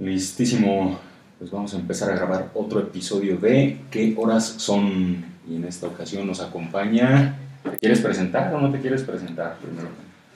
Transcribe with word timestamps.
Listísimo. 0.00 0.98
Pues 1.38 1.50
vamos 1.50 1.72
a 1.74 1.76
empezar 1.78 2.10
a 2.10 2.14
grabar 2.14 2.50
otro 2.54 2.80
episodio 2.80 3.36
de 3.36 3.78
¿Qué 3.90 4.14
horas 4.16 4.46
son? 4.58 5.24
Y 5.48 5.56
en 5.56 5.64
esta 5.64 5.86
ocasión 5.86 6.26
nos 6.26 6.40
acompaña. 6.40 7.36
¿Te 7.62 7.76
quieres 7.78 8.00
presentar 8.00 8.52
o 8.54 8.60
no 8.60 8.70
te 8.72 8.80
quieres 8.80 9.02
presentar 9.02 9.56
primero? 9.58 9.88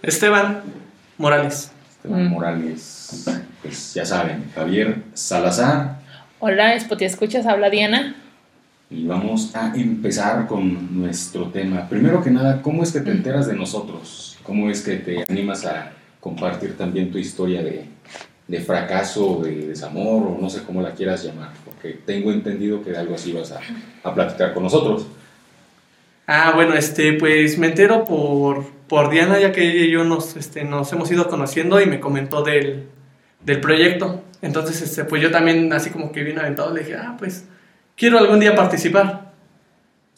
Esteban 0.02 0.62
Morales. 1.18 1.70
Esteban 1.96 2.26
Mm. 2.26 2.30
Morales. 2.30 3.24
Pues 3.62 3.94
ya 3.94 4.04
saben, 4.04 4.44
Javier 4.54 5.02
Salazar. 5.14 5.98
Hola, 6.40 6.78
Spotty 6.78 7.06
Escuchas, 7.06 7.46
habla 7.46 7.70
Diana. 7.70 8.16
Y 8.90 9.06
vamos 9.06 9.54
a 9.56 9.74
empezar 9.74 10.46
con 10.46 11.00
nuestro 11.00 11.48
tema. 11.48 11.88
Primero 11.88 12.22
que 12.22 12.30
nada, 12.30 12.60
¿cómo 12.60 12.82
es 12.82 12.92
que 12.92 13.00
te 13.00 13.10
Mm. 13.10 13.16
enteras 13.16 13.46
de 13.46 13.54
nosotros? 13.54 14.36
¿Cómo 14.42 14.68
es 14.68 14.82
que 14.82 14.96
te 14.96 15.24
animas 15.30 15.64
a 15.64 15.92
compartir 16.20 16.76
también 16.76 17.10
tu 17.10 17.16
historia 17.18 17.62
de, 17.62 17.86
de 18.46 18.60
fracaso, 18.60 19.40
de 19.42 19.68
desamor, 19.68 20.26
o 20.26 20.38
no 20.40 20.50
sé 20.50 20.62
cómo 20.64 20.82
la 20.82 20.92
quieras 20.92 21.24
llamar? 21.24 21.52
Porque 21.64 21.98
tengo 22.04 22.30
entendido 22.30 22.82
que 22.82 22.90
de 22.90 22.98
algo 22.98 23.14
así 23.14 23.32
vas 23.32 23.52
a, 23.52 23.60
a 24.02 24.14
platicar 24.14 24.52
con 24.52 24.62
nosotros. 24.62 25.06
Ah, 26.26 26.52
bueno, 26.54 26.74
este, 26.74 27.14
pues 27.14 27.58
me 27.58 27.68
entero 27.68 28.04
por, 28.04 28.64
por 28.88 29.10
Diana, 29.10 29.38
ya 29.38 29.52
que 29.52 29.62
ella 29.62 29.84
y 29.84 29.90
yo 29.90 30.04
nos, 30.04 30.36
este, 30.36 30.64
nos 30.64 30.92
hemos 30.92 31.10
ido 31.10 31.28
conociendo 31.28 31.80
y 31.80 31.86
me 31.86 32.00
comentó 32.00 32.42
del, 32.42 32.86
del 33.44 33.60
proyecto. 33.60 34.22
Entonces, 34.40 34.80
este, 34.82 35.04
pues 35.04 35.22
yo 35.22 35.30
también, 35.30 35.72
así 35.72 35.90
como 35.90 36.12
que 36.12 36.22
bien 36.22 36.38
aventado, 36.38 36.72
le 36.72 36.80
dije, 36.80 36.96
ah, 36.96 37.16
pues 37.18 37.46
quiero 37.96 38.18
algún 38.18 38.40
día 38.40 38.54
participar. 38.54 39.32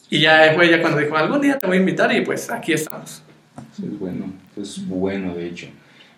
Y 0.09 0.21
ya 0.21 0.53
fue 0.55 0.67
ella 0.67 0.81
cuando 0.81 0.99
dijo, 0.99 1.17
algún 1.17 1.41
día 1.41 1.59
te 1.59 1.67
voy 1.67 1.77
a 1.77 1.79
invitar 1.81 2.13
y 2.13 2.21
pues 2.21 2.49
aquí 2.49 2.71
estamos. 2.71 3.21
Eso 3.73 3.85
es 3.85 3.99
bueno, 3.99 4.31
eso 4.53 4.61
es 4.61 4.87
bueno 4.87 5.33
de 5.35 5.47
hecho. 5.47 5.67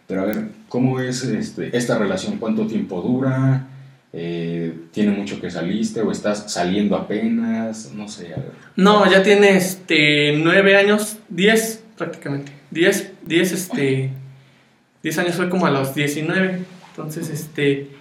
Pero 0.09 0.23
a 0.23 0.25
ver, 0.25 0.47
¿cómo 0.69 0.99
es 0.99 1.23
este, 1.23 1.77
esta 1.77 1.99
relación? 1.99 2.39
¿Cuánto 2.39 2.65
tiempo 2.65 2.99
dura? 2.99 3.67
Eh, 4.11 4.73
¿Tiene 4.91 5.11
mucho 5.11 5.39
que 5.39 5.51
saliste 5.51 6.01
o 6.01 6.11
estás 6.11 6.51
saliendo 6.51 6.95
apenas? 6.95 7.91
No 7.93 8.07
sé, 8.07 8.33
a 8.33 8.37
ver. 8.37 8.51
No, 8.75 9.09
ya 9.09 9.21
tiene 9.21 9.55
este, 9.55 10.35
nueve 10.35 10.75
años, 10.75 11.19
diez 11.29 11.83
prácticamente. 11.95 12.51
Diez, 12.71 13.11
diez, 13.21 13.51
este, 13.51 14.09
diez 15.03 15.17
años 15.19 15.35
fue 15.35 15.47
como 15.47 15.67
a 15.67 15.69
los 15.69 15.93
19. 15.93 16.59
Entonces, 16.89 17.29
este, 17.29 17.91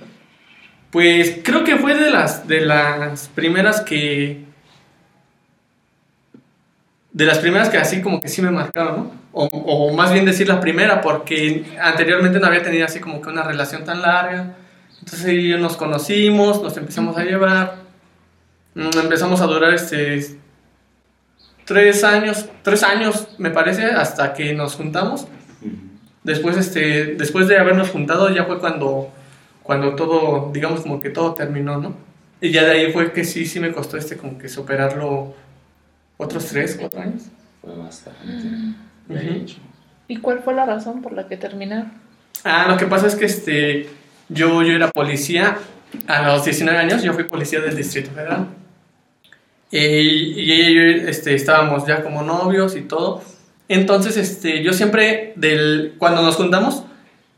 pues 0.90 1.40
creo 1.44 1.62
que 1.62 1.77
fue 1.77 1.94
de 1.94 2.11
las, 2.11 2.48
de 2.48 2.62
las 2.62 3.28
primeras 3.28 3.83
que, 3.83 4.46
de 7.19 7.24
las 7.27 7.38
primeras 7.38 7.69
que 7.69 7.78
así 7.78 8.00
como 8.00 8.20
que 8.20 8.28
sí 8.28 8.41
me 8.42 8.52
marcaron, 8.52 8.97
¿no? 8.97 9.11
O, 9.33 9.47
o 9.47 9.92
más 9.92 10.12
bien 10.12 10.24
decir 10.24 10.47
la 10.47 10.61
primera, 10.61 11.00
porque 11.00 11.64
anteriormente 11.83 12.38
no 12.38 12.47
había 12.47 12.62
tenido 12.62 12.84
así 12.84 13.00
como 13.00 13.20
que 13.20 13.28
una 13.28 13.42
relación 13.42 13.84
tan 13.84 14.02
larga. 14.02 14.55
Entonces 15.00 15.27
ahí 15.27 15.48
nos 15.58 15.77
conocimos, 15.77 16.62
nos 16.62 16.77
empezamos 16.77 17.16
a 17.16 17.24
llevar, 17.24 17.74
mm, 18.77 18.98
empezamos 19.02 19.41
a 19.41 19.46
durar 19.46 19.74
este 19.74 20.39
tres 21.64 22.05
años, 22.05 22.46
tres 22.62 22.84
años 22.84 23.27
me 23.36 23.50
parece, 23.50 23.86
hasta 23.86 24.33
que 24.33 24.55
nos 24.55 24.77
juntamos. 24.77 25.27
Después, 26.22 26.56
este, 26.56 27.16
después 27.16 27.48
de 27.48 27.58
habernos 27.58 27.91
juntado 27.91 28.33
ya 28.33 28.44
fue 28.44 28.61
cuando, 28.61 29.11
cuando 29.64 29.96
todo, 29.96 30.52
digamos 30.52 30.83
como 30.83 31.00
que 31.00 31.11
todo 31.11 31.34
terminó, 31.34 31.78
¿no? 31.78 31.96
Y 32.41 32.52
ya 32.52 32.62
de 32.62 32.70
ahí 32.70 32.92
fue 32.92 33.11
que 33.11 33.24
sí, 33.24 33.44
sí 33.44 33.58
me 33.58 33.72
costó 33.72 33.96
este 33.96 34.16
como 34.16 34.39
que 34.39 34.48
superarlo 34.48 35.34
otros 36.19 36.47
tres, 36.47 36.77
cuatro 36.78 37.00
años. 37.00 37.22
Fue 37.62 37.74
bastante. 37.74 38.22
De 39.08 39.36
hecho. 39.36 39.56
¿Y 40.06 40.19
cuál 40.19 40.41
fue 40.41 40.55
la 40.55 40.66
razón 40.66 41.00
por 41.00 41.12
la 41.12 41.27
que 41.27 41.36
terminaron? 41.36 41.92
Ah, 42.44 42.66
lo 42.69 42.77
que 42.77 42.86
pasa 42.86 43.06
es 43.06 43.14
que 43.14 43.24
este, 43.24 43.88
yo, 44.28 44.62
yo 44.62 44.72
era 44.72 44.91
policía 44.91 45.56
a 46.06 46.22
los 46.22 46.44
19 46.44 46.78
años, 46.78 47.02
yo 47.02 47.14
fui 47.14 47.24
policía 47.24 47.61
del 47.61 47.77
Distrito 47.77 48.11
Federal. 48.11 48.48
Y, 49.70 49.78
y 49.78 50.74
yo 50.74 51.08
este, 51.08 51.34
estábamos 51.34 51.86
ya 51.86 52.02
como 52.02 52.23
novios 52.23 52.77
y 52.77 52.83
todo. 52.83 53.23
Entonces, 53.68 54.17
este, 54.17 54.62
yo 54.62 54.73
siempre, 54.73 55.33
del, 55.36 55.95
cuando 55.98 56.23
nos 56.23 56.36
juntamos, 56.36 56.85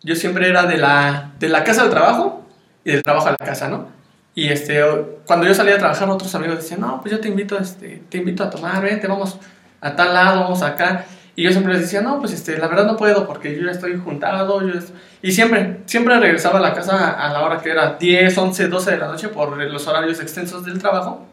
yo 0.03 0.15
siempre 0.15 0.49
era 0.49 0.65
de 0.65 0.79
la, 0.79 1.33
de 1.39 1.49
la 1.49 1.65
casa 1.65 1.83
al 1.83 1.91
trabajo 1.91 2.47
y 2.85 2.93
del 2.93 3.03
trabajo 3.03 3.29
a 3.29 3.33
la 3.33 3.37
casa, 3.37 3.69
¿no? 3.69 3.89
Y 4.35 4.49
este, 4.49 4.81
cuando 5.27 5.47
yo 5.47 5.55
salía 5.55 5.75
a 5.75 5.79
trabajar, 5.79 6.09
otros 6.09 6.35
amigos 6.35 6.57
decían, 6.57 6.81
no, 6.81 7.01
pues 7.01 7.13
yo 7.13 7.21
te 7.21 7.29
invito, 7.29 7.59
este, 7.59 8.03
te 8.09 8.19
invito 8.19 8.45
a 8.45 8.51
tomar, 8.51 8.83
vente, 8.83 9.07
vamos 9.07 9.39
a 9.81 9.97
tal 9.97 10.15
lado, 10.15 10.41
vamos 10.41 10.63
acá. 10.63 11.05
Y 11.37 11.45
yo 11.45 11.53
siempre 11.53 11.73
les 11.73 11.83
decía, 11.83 12.03
no, 12.03 12.19
pues 12.21 12.33
este, 12.33 12.59
la 12.59 12.69
verdad 12.69 12.87
no 12.87 12.97
puedo 12.97 13.27
porque 13.27 13.57
yo 13.57 13.65
ya 13.65 13.71
estoy 13.71 13.97
juntado. 13.97 14.61
Yo 14.61 14.75
ya 14.75 14.79
est-". 14.79 14.93
Y 15.23 15.33
siempre, 15.33 15.81
siempre 15.87 16.19
regresaba 16.19 16.59
a 16.59 16.63
la 16.63 16.75
casa 16.75 17.11
a 17.13 17.33
la 17.33 17.43
hora 17.43 17.59
que 17.61 17.71
era 17.71 17.95
10, 17.95 18.37
11, 18.37 18.69
12 18.69 18.91
de 18.91 18.97
la 18.99 19.07
noche 19.07 19.29
por 19.29 19.57
los 19.57 19.87
horarios 19.87 20.21
extensos 20.21 20.65
del 20.65 20.79
trabajo. 20.79 21.27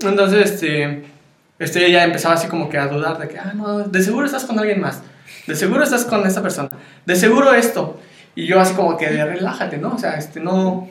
Entonces, 0.00 0.52
este, 0.52 1.06
este, 1.58 1.86
ella 1.86 2.04
empezaba 2.04 2.34
así 2.34 2.48
como 2.48 2.68
que 2.68 2.78
a 2.78 2.86
dudar 2.86 3.18
de 3.18 3.28
que, 3.28 3.38
ah, 3.38 3.52
no, 3.54 3.80
de 3.80 4.02
seguro 4.02 4.26
estás 4.26 4.44
con 4.44 4.58
alguien 4.58 4.80
más. 4.80 5.02
De 5.46 5.56
seguro 5.56 5.82
estás 5.82 6.04
con 6.04 6.26
esta 6.26 6.42
persona. 6.42 6.68
De 7.04 7.16
seguro 7.16 7.52
esto. 7.54 7.98
Y 8.34 8.46
yo 8.46 8.60
así 8.60 8.74
como 8.74 8.96
que 8.96 9.08
relájate, 9.08 9.78
¿no? 9.78 9.94
O 9.94 9.98
sea, 9.98 10.16
este, 10.18 10.40
no, 10.40 10.88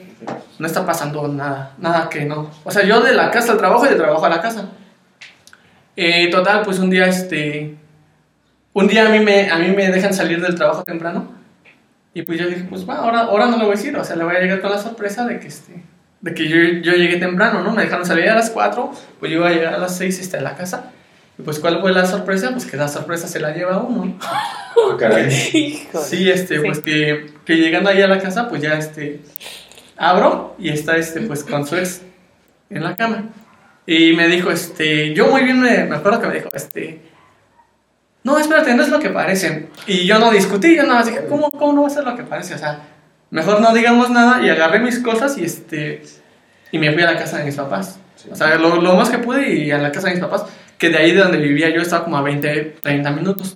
no 0.58 0.66
está 0.66 0.86
pasando 0.86 1.28
nada, 1.28 1.74
nada 1.78 2.08
que 2.08 2.24
no. 2.24 2.50
O 2.64 2.70
sea, 2.70 2.84
yo 2.84 3.00
de 3.00 3.12
la 3.12 3.30
casa 3.30 3.52
al 3.52 3.58
trabajo 3.58 3.86
y 3.86 3.90
de 3.90 3.96
trabajo 3.96 4.24
a 4.24 4.28
la 4.28 4.40
casa. 4.40 4.70
Eh, 5.96 6.30
total, 6.30 6.62
pues 6.62 6.78
un 6.78 6.90
día, 6.90 7.06
este, 7.06 7.76
un 8.72 8.86
día 8.86 9.06
a 9.06 9.10
mí, 9.10 9.20
me, 9.20 9.50
a 9.50 9.58
mí 9.58 9.68
me 9.68 9.90
dejan 9.90 10.14
salir 10.14 10.40
del 10.40 10.54
trabajo 10.54 10.82
temprano. 10.84 11.28
Y 12.14 12.22
pues 12.22 12.38
yo 12.38 12.46
dije, 12.46 12.64
pues 12.68 12.88
va, 12.88 12.96
ahora, 12.96 13.20
ahora 13.20 13.46
no 13.46 13.58
le 13.58 13.64
voy 13.64 13.74
a 13.74 13.76
decir. 13.76 13.96
O 13.96 14.04
sea, 14.04 14.16
le 14.16 14.24
voy 14.24 14.36
a 14.36 14.40
llegar 14.40 14.60
con 14.60 14.70
la 14.70 14.78
sorpresa 14.78 15.26
de 15.26 15.38
que, 15.38 15.48
este, 15.48 15.82
de 16.20 16.34
que 16.34 16.48
yo, 16.48 16.56
yo 16.82 16.92
llegué 16.92 17.18
temprano, 17.18 17.62
¿no? 17.62 17.72
Me 17.72 17.82
dejaron 17.82 18.06
salir 18.06 18.28
a 18.30 18.34
las 18.34 18.50
4, 18.50 18.90
pues 19.20 19.32
yo 19.32 19.38
iba 19.38 19.48
a 19.48 19.52
llegar 19.52 19.74
a 19.74 19.78
las 19.78 19.96
6 19.96 20.18
este, 20.20 20.38
a 20.38 20.40
la 20.40 20.56
casa. 20.56 20.92
Y 21.38 21.42
pues, 21.42 21.58
¿cuál 21.58 21.80
fue 21.80 21.92
la 21.92 22.06
sorpresa? 22.06 22.50
Pues 22.50 22.64
que 22.64 22.78
la 22.78 22.88
sorpresa 22.88 23.28
se 23.28 23.38
la 23.38 23.52
lleva 23.54 23.78
uno. 23.82 24.18
Ah, 24.22 24.96
caray. 24.98 25.30
Sí, 26.04 26.30
este, 26.30 26.60
pues 26.60 26.80
que, 26.80 27.32
que 27.44 27.56
llegando 27.56 27.90
ahí 27.90 28.00
a 28.00 28.06
la 28.06 28.18
casa, 28.18 28.48
pues 28.48 28.62
ya 28.62 28.74
este, 28.78 29.20
abro 29.96 30.54
y 30.58 30.70
está 30.70 30.96
este, 30.96 31.20
pues 31.22 31.44
con 31.44 31.66
su 31.66 31.76
ex 31.76 32.02
en 32.70 32.84
la 32.84 32.96
cama. 32.96 33.24
Y 33.86 34.12
me 34.14 34.28
dijo, 34.28 34.50
este, 34.50 35.14
yo 35.14 35.28
muy 35.28 35.42
bien 35.42 35.60
me, 35.60 35.84
me 35.84 35.96
acuerdo 35.96 36.20
que 36.20 36.26
me 36.26 36.34
dijo, 36.34 36.48
este, 36.52 37.00
no, 38.24 38.38
espérate, 38.38 38.74
no 38.74 38.82
es 38.82 38.88
lo 38.88 38.98
que 38.98 39.10
parece. 39.10 39.68
Y 39.86 40.04
yo 40.06 40.18
no 40.18 40.32
discutí, 40.32 40.74
yo 40.74 40.82
nada 40.82 40.96
más 40.96 41.06
dije, 41.06 41.26
¿cómo, 41.28 41.50
¿cómo 41.50 41.72
no 41.72 41.82
va 41.82 41.86
a 41.86 41.90
ser 41.90 42.04
lo 42.04 42.16
que 42.16 42.24
parece? 42.24 42.54
O 42.54 42.58
sea, 42.58 42.80
mejor 43.30 43.60
no 43.60 43.72
digamos 43.72 44.10
nada 44.10 44.44
y 44.44 44.48
agarré 44.48 44.80
mis 44.80 44.98
cosas 44.98 45.38
y 45.38 45.44
este, 45.44 46.02
y 46.72 46.78
me 46.78 46.92
fui 46.92 47.02
a 47.02 47.12
la 47.12 47.18
casa 47.18 47.38
de 47.38 47.44
mis 47.44 47.54
papás. 47.54 48.00
Sí. 48.16 48.28
O 48.32 48.34
sea, 48.34 48.56
lo, 48.56 48.80
lo 48.80 48.96
más 48.96 49.10
que 49.10 49.18
pude 49.18 49.54
y 49.54 49.70
a 49.70 49.78
la 49.78 49.92
casa 49.92 50.08
de 50.08 50.14
mis 50.14 50.24
papás, 50.24 50.46
que 50.76 50.90
de 50.90 50.98
ahí 50.98 51.12
de 51.12 51.20
donde 51.20 51.38
vivía 51.38 51.70
yo 51.70 51.80
estaba 51.80 52.02
como 52.02 52.16
a 52.16 52.22
20, 52.22 52.78
30 52.82 53.10
minutos. 53.12 53.54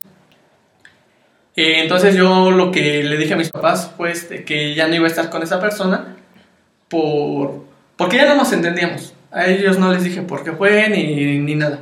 Eh, 1.57 1.83
entonces 1.83 2.15
yo 2.15 2.53
lo 2.53 2.71
que 2.71 3.03
le 3.03 3.17
dije 3.17 3.35
a 3.35 3.37
mis 3.37 3.51
papás 3.51 3.93
fue 3.97 4.13
este, 4.13 4.45
que 4.45 4.75
ya 4.77 4.87
no 4.87 4.95
iba 4.95 5.07
a 5.07 5.11
estar 5.11 5.31
con 5.31 5.43
esa 5.43 5.59
persona 5.59 6.17
por, 6.91 7.65
porque 7.97 8.19
ya 8.19 8.27
no 8.27 8.35
nos 8.35 8.53
entendíamos. 8.53 9.15
A 9.31 9.47
ellos 9.47 9.79
no 9.79 9.93
les 9.93 10.05
dije 10.05 10.21
por 10.23 10.45
qué 10.45 10.53
fue 10.53 10.91
ni, 10.91 11.39
ni 11.39 11.55
nada. 11.55 11.79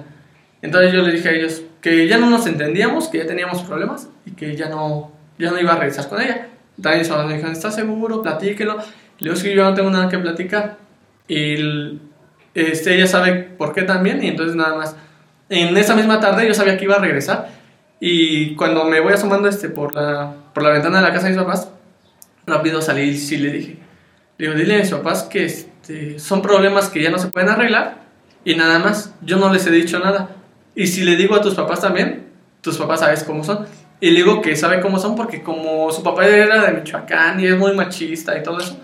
Entonces 0.63 0.93
yo 0.93 1.03
les 1.03 1.15
dije 1.15 1.29
a 1.29 1.33
ellos 1.33 1.63
que 1.81 2.07
ya 2.07 2.19
no 2.19 2.31
nos 2.31 2.47
entendíamos, 2.47 3.09
que 3.09 3.19
ya 3.19 3.27
teníamos 3.27 3.63
problemas 3.63 4.09
y 4.27 4.33
que 4.33 4.55
ya 4.55 4.69
no, 4.69 5.11
ya 5.39 5.51
no 5.51 5.59
iba 5.59 5.73
a 5.73 5.77
regresar 5.77 6.09
con 6.09 6.21
ella. 6.21 6.49
También 6.81 7.09
me 7.27 7.35
dijeron, 7.35 7.53
¿estás 7.53 7.75
seguro? 7.75 8.23
Platíquelo. 8.23 8.79
Le 9.19 9.33
digo, 9.33 9.49
yo 9.49 9.65
no 9.65 9.75
tengo 9.75 9.91
nada 9.91 10.09
que 10.09 10.19
platicar. 10.19 10.77
Y 11.27 11.99
este, 12.55 12.95
ella 12.95 13.07
sabe 13.07 13.35
por 13.35 13.73
qué 13.73 13.83
también 13.83 14.23
y 14.23 14.29
entonces 14.29 14.55
nada 14.55 14.77
más. 14.77 14.97
En 15.49 15.77
esa 15.77 15.97
misma 15.97 16.21
tarde 16.21 16.47
yo 16.47 16.55
sabía 16.55 16.77
que 16.77 16.85
iba 16.85 16.97
a 16.97 17.01
regresar 17.01 17.49
y 18.01 18.55
cuando 18.55 18.85
me 18.85 19.01
voy 19.01 19.15
asomando 19.15 19.49
este, 19.49 19.71
por, 19.71 19.95
la, 19.95 20.35
por 20.53 20.63
la 20.63 20.71
ventana 20.71 20.99
de 20.99 21.05
la 21.05 21.13
casa 21.13 21.27
de 21.27 21.33
mis 21.33 21.43
papás, 21.43 21.71
rápido 22.47 22.83
salí 22.83 23.03
y 23.03 23.17
sí 23.17 23.39
le 23.39 23.51
dije. 23.51 23.88
Digo, 24.39 24.55
dile 24.55 24.77
a 24.77 24.79
mis 24.79 24.91
papás 24.91 25.25
que 25.25 25.45
este, 25.45 26.19
son 26.19 26.41
problemas 26.43 26.89
que 26.89 27.03
ya 27.03 27.11
no 27.11 27.19
se 27.19 27.29
pueden 27.29 27.49
arreglar 27.49 27.99
y 28.45 28.55
nada 28.55 28.79
más. 28.79 29.15
Yo 29.23 29.37
no 29.37 29.53
les 29.53 29.67
he 29.67 29.71
dicho 29.71 29.99
nada. 29.99 30.31
Y 30.75 30.87
si 30.87 31.03
le 31.05 31.17
digo 31.17 31.35
a 31.35 31.41
tus 31.41 31.55
papás 31.55 31.81
también, 31.81 32.29
tus 32.61 32.79
papás 32.79 33.01
sabes 33.01 33.25
cómo 33.25 33.43
son. 33.43 33.67
Y 34.01 34.11
le 34.11 34.19
digo 34.19 34.41
que 34.41 34.55
sabe 34.55 34.81
cómo 34.81 34.99
son 34.99 35.17
porque 35.17 35.43
como 35.43 35.91
su 35.91 36.03
papá 36.05 36.27
era 36.27 36.65
de 36.67 36.73
Michoacán 36.73 37.41
y 37.41 37.47
es 37.47 37.59
muy 37.59 37.75
machista 37.75 38.39
y 38.39 38.43
todo 38.45 38.61
eso, 38.61 38.79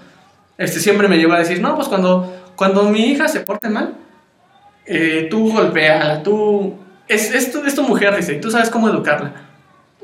este, 0.58 0.80
siempre 0.80 1.06
me 1.06 1.18
lleva 1.18 1.36
a 1.36 1.38
decir, 1.38 1.60
no, 1.60 1.76
pues 1.76 1.86
cuando, 1.86 2.34
cuando 2.56 2.82
mi 2.84 3.12
hija 3.12 3.28
se 3.28 3.40
porte 3.40 3.68
mal, 3.68 3.94
eh, 4.86 5.28
tú 5.30 5.52
golpeala, 5.52 6.22
tú... 6.22 6.74
Es, 7.06 7.32
es, 7.32 7.52
tu, 7.52 7.62
es 7.64 7.74
tu 7.74 7.82
mujer, 7.82 8.16
dice, 8.16 8.34
y 8.34 8.40
tú 8.40 8.50
sabes 8.50 8.70
cómo 8.70 8.88
educarla. 8.88 9.32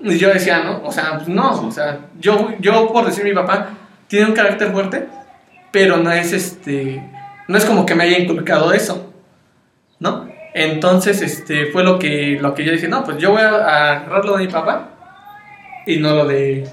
Y 0.02 0.17
yo 0.19 0.29
decía, 0.29 0.62
no, 0.62 0.82
o 0.85 0.93
sea, 0.93 1.17
pues 1.17 1.29
no, 1.29 1.67
o 1.67 1.73
sea, 1.73 1.99
yo, 2.20 2.52
yo 2.61 2.93
por 2.93 3.06
decir 3.06 3.25
mi 3.25 3.32
papá, 3.32 3.70
tiene 4.06 4.26
un 4.26 4.32
carácter 4.32 4.70
fuerte, 4.70 5.08
pero 5.70 5.96
no 5.99 6.11
es 6.12 6.32
este, 6.32 7.02
no 7.49 7.58
es 7.58 7.64
como 7.64 7.87
que 7.87 7.94
me 7.94 8.05
haya 8.05 8.19
inculcado 8.19 8.72
eso, 8.72 9.12
¿no? 9.99 10.28
Entonces, 10.55 11.22
este, 11.22 11.67
fue 11.67 11.84
lo 11.84 11.99
que, 11.99 12.38
lo 12.40 12.55
que 12.55 12.64
yo 12.64 12.72
dije, 12.72 12.88
no, 12.88 13.05
pues 13.05 13.19
yo 13.19 13.31
voy 13.32 13.43
a 13.43 13.49
agarrar 13.49 14.25
lo 14.25 14.37
de 14.37 14.46
mi 14.46 14.52
papá 14.52 14.88
y 15.87 15.99
no 15.99 16.14
lo 16.14 16.26
de, 16.26 16.69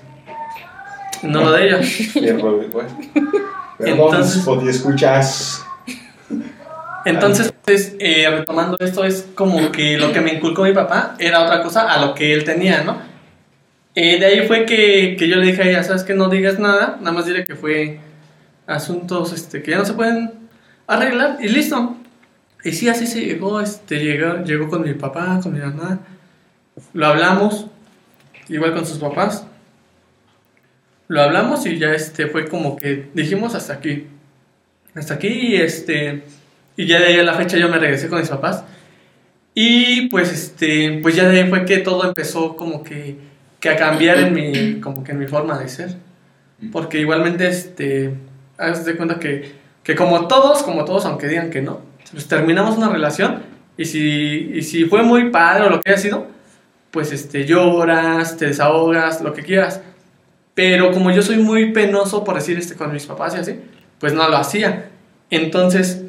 no 1.23 1.44
lo 1.44 1.51
de 1.51 1.67
ella. 1.67 1.79
Perdón, 3.77 3.99
Entonces- 3.99 4.41
Spotty, 4.41 4.69
escuchas. 4.69 5.63
Entonces, 7.05 7.53
pues, 7.63 7.95
eh, 8.00 8.27
retomando 8.29 8.75
esto, 8.79 9.05
es 9.05 9.27
como 9.33 9.71
que 9.71 9.97
lo 9.97 10.11
que 10.11 10.19
me 10.19 10.33
inculcó 10.33 10.63
mi 10.63 10.73
papá 10.73 11.15
era 11.19 11.41
otra 11.41 11.63
cosa 11.63 11.89
a 11.89 12.05
lo 12.05 12.13
que 12.13 12.33
él 12.33 12.43
tenía, 12.43 12.83
¿no? 12.83 12.97
Eh, 13.95 14.19
de 14.19 14.25
ahí 14.25 14.47
fue 14.47 14.65
que, 14.65 15.15
que 15.17 15.27
yo 15.27 15.38
le 15.38 15.47
dije 15.47 15.61
a 15.61 15.65
ella, 15.69 15.83
¿sabes 15.83 16.03
que 16.03 16.13
No 16.13 16.27
digas 16.27 16.59
nada, 16.59 16.97
nada 17.00 17.11
más 17.13 17.25
dile 17.25 17.45
que 17.45 17.55
fue 17.55 18.00
asuntos 18.67 19.33
este, 19.33 19.63
que 19.63 19.71
ya 19.71 19.77
no 19.77 19.85
se 19.85 19.93
pueden 19.93 20.33
arreglar 20.85 21.37
y 21.41 21.47
listo. 21.47 21.95
Y 22.63 22.71
sí, 22.73 22.89
así 22.89 23.07
se 23.07 23.21
llegó, 23.21 23.61
este, 23.61 23.99
llegó, 24.03 24.43
llegó 24.43 24.67
con 24.67 24.83
mi 24.83 24.93
papá, 24.93 25.39
con 25.41 25.53
mi 25.53 25.59
mamá, 25.59 25.99
lo 26.93 27.07
hablamos, 27.07 27.67
igual 28.49 28.73
con 28.73 28.85
sus 28.85 28.97
papás. 28.97 29.45
Lo 31.07 31.21
hablamos 31.21 31.65
y 31.65 31.77
ya 31.77 31.93
este, 31.93 32.27
fue 32.27 32.49
como 32.49 32.75
que 32.75 33.09
dijimos 33.13 33.55
hasta 33.55 33.73
aquí. 33.73 34.07
Hasta 34.93 35.15
aquí 35.15 35.27
y 35.27 35.55
este... 35.55 36.23
Y 36.75 36.85
ya 36.85 36.99
de 36.99 37.07
ahí 37.07 37.19
a 37.19 37.23
la 37.23 37.33
fecha 37.33 37.57
yo 37.57 37.69
me 37.69 37.79
regresé 37.79 38.07
con 38.07 38.19
mis 38.19 38.29
papás. 38.29 38.63
Y 39.53 40.09
pues 40.09 40.31
este, 40.31 40.99
pues 41.01 41.15
ya 41.15 41.27
de 41.27 41.41
ahí 41.41 41.49
fue 41.49 41.65
que 41.65 41.79
todo 41.79 42.07
empezó 42.07 42.55
como 42.55 42.83
que, 42.83 43.15
que 43.59 43.69
a 43.69 43.75
cambiar 43.75 44.19
en 44.19 44.33
mi, 44.33 44.79
como 44.81 45.03
que 45.03 45.13
en 45.13 45.19
mi 45.19 45.27
forma 45.27 45.57
de 45.57 45.69
ser. 45.69 45.95
Porque 46.71 46.99
igualmente, 46.99 47.47
este, 47.47 48.13
haz 48.57 48.86
de 48.86 48.95
cuenta 48.95 49.19
que, 49.19 49.56
que 49.83 49.95
como 49.95 50.27
todos, 50.27 50.63
como 50.63 50.86
todos, 50.86 51.06
aunque 51.06 51.27
digan 51.27 51.50
que 51.50 51.62
no, 51.62 51.81
pues 52.12 52.27
terminamos 52.27 52.77
una 52.77 52.89
relación 52.89 53.44
y 53.77 53.86
si, 53.86 54.51
y 54.54 54.62
si 54.63 54.86
fue 54.86 55.04
muy 55.04 55.30
padre 55.30 55.65
o 55.65 55.69
lo 55.69 55.81
que 55.81 55.92
haya 55.92 56.01
sido, 56.01 56.27
pues 56.92 57.12
este, 57.12 57.45
lloras, 57.45 58.38
te 58.38 58.48
desahogas, 58.48 59.21
lo 59.21 59.33
que 59.33 59.44
quieras. 59.44 59.81
Pero 60.56 60.92
como 60.92 61.12
yo 61.12 61.21
soy 61.21 61.38
muy 61.38 61.71
penoso, 61.71 62.24
por 62.24 62.36
decir, 62.36 62.57
este, 62.57 62.75
con 62.75 62.92
mis 62.92 63.06
papás 63.06 63.36
y 63.36 63.39
así, 63.39 63.59
pues 64.00 64.13
no 64.13 64.27
lo 64.27 64.38
hacía. 64.38 64.89
Entonces, 65.30 66.03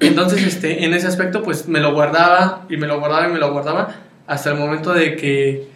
entonces, 0.00 0.42
este, 0.42 0.84
en 0.84 0.94
ese 0.94 1.06
aspecto, 1.06 1.42
pues 1.42 1.68
me 1.68 1.80
lo 1.80 1.94
guardaba 1.94 2.66
y 2.68 2.76
me 2.76 2.86
lo 2.86 2.98
guardaba 2.98 3.28
y 3.28 3.32
me 3.32 3.38
lo 3.38 3.52
guardaba 3.52 3.94
hasta 4.26 4.50
el 4.50 4.58
momento 4.58 4.92
de 4.92 5.16
que, 5.16 5.68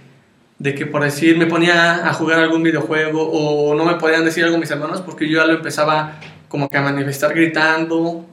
de 0.61 0.75
que 0.75 0.85
por 0.85 1.03
decir, 1.03 1.39
me 1.39 1.47
ponía 1.47 2.07
a 2.07 2.12
jugar 2.12 2.39
algún 2.39 2.62
videojuego 2.62 3.31
o 3.31 3.75
no 3.75 3.87
me 3.87 3.95
podían 3.95 4.27
decir 4.27 4.45
algo 4.45 4.59
mis 4.59 4.71
hermanos 4.71 5.01
porque 5.01 5.27
yo 5.27 5.39
ya 5.39 5.47
lo 5.47 5.55
empezaba 5.55 6.21
como 6.49 6.69
que 6.69 6.77
a 6.77 6.83
manifestar 6.83 7.35
gritando, 7.35 8.27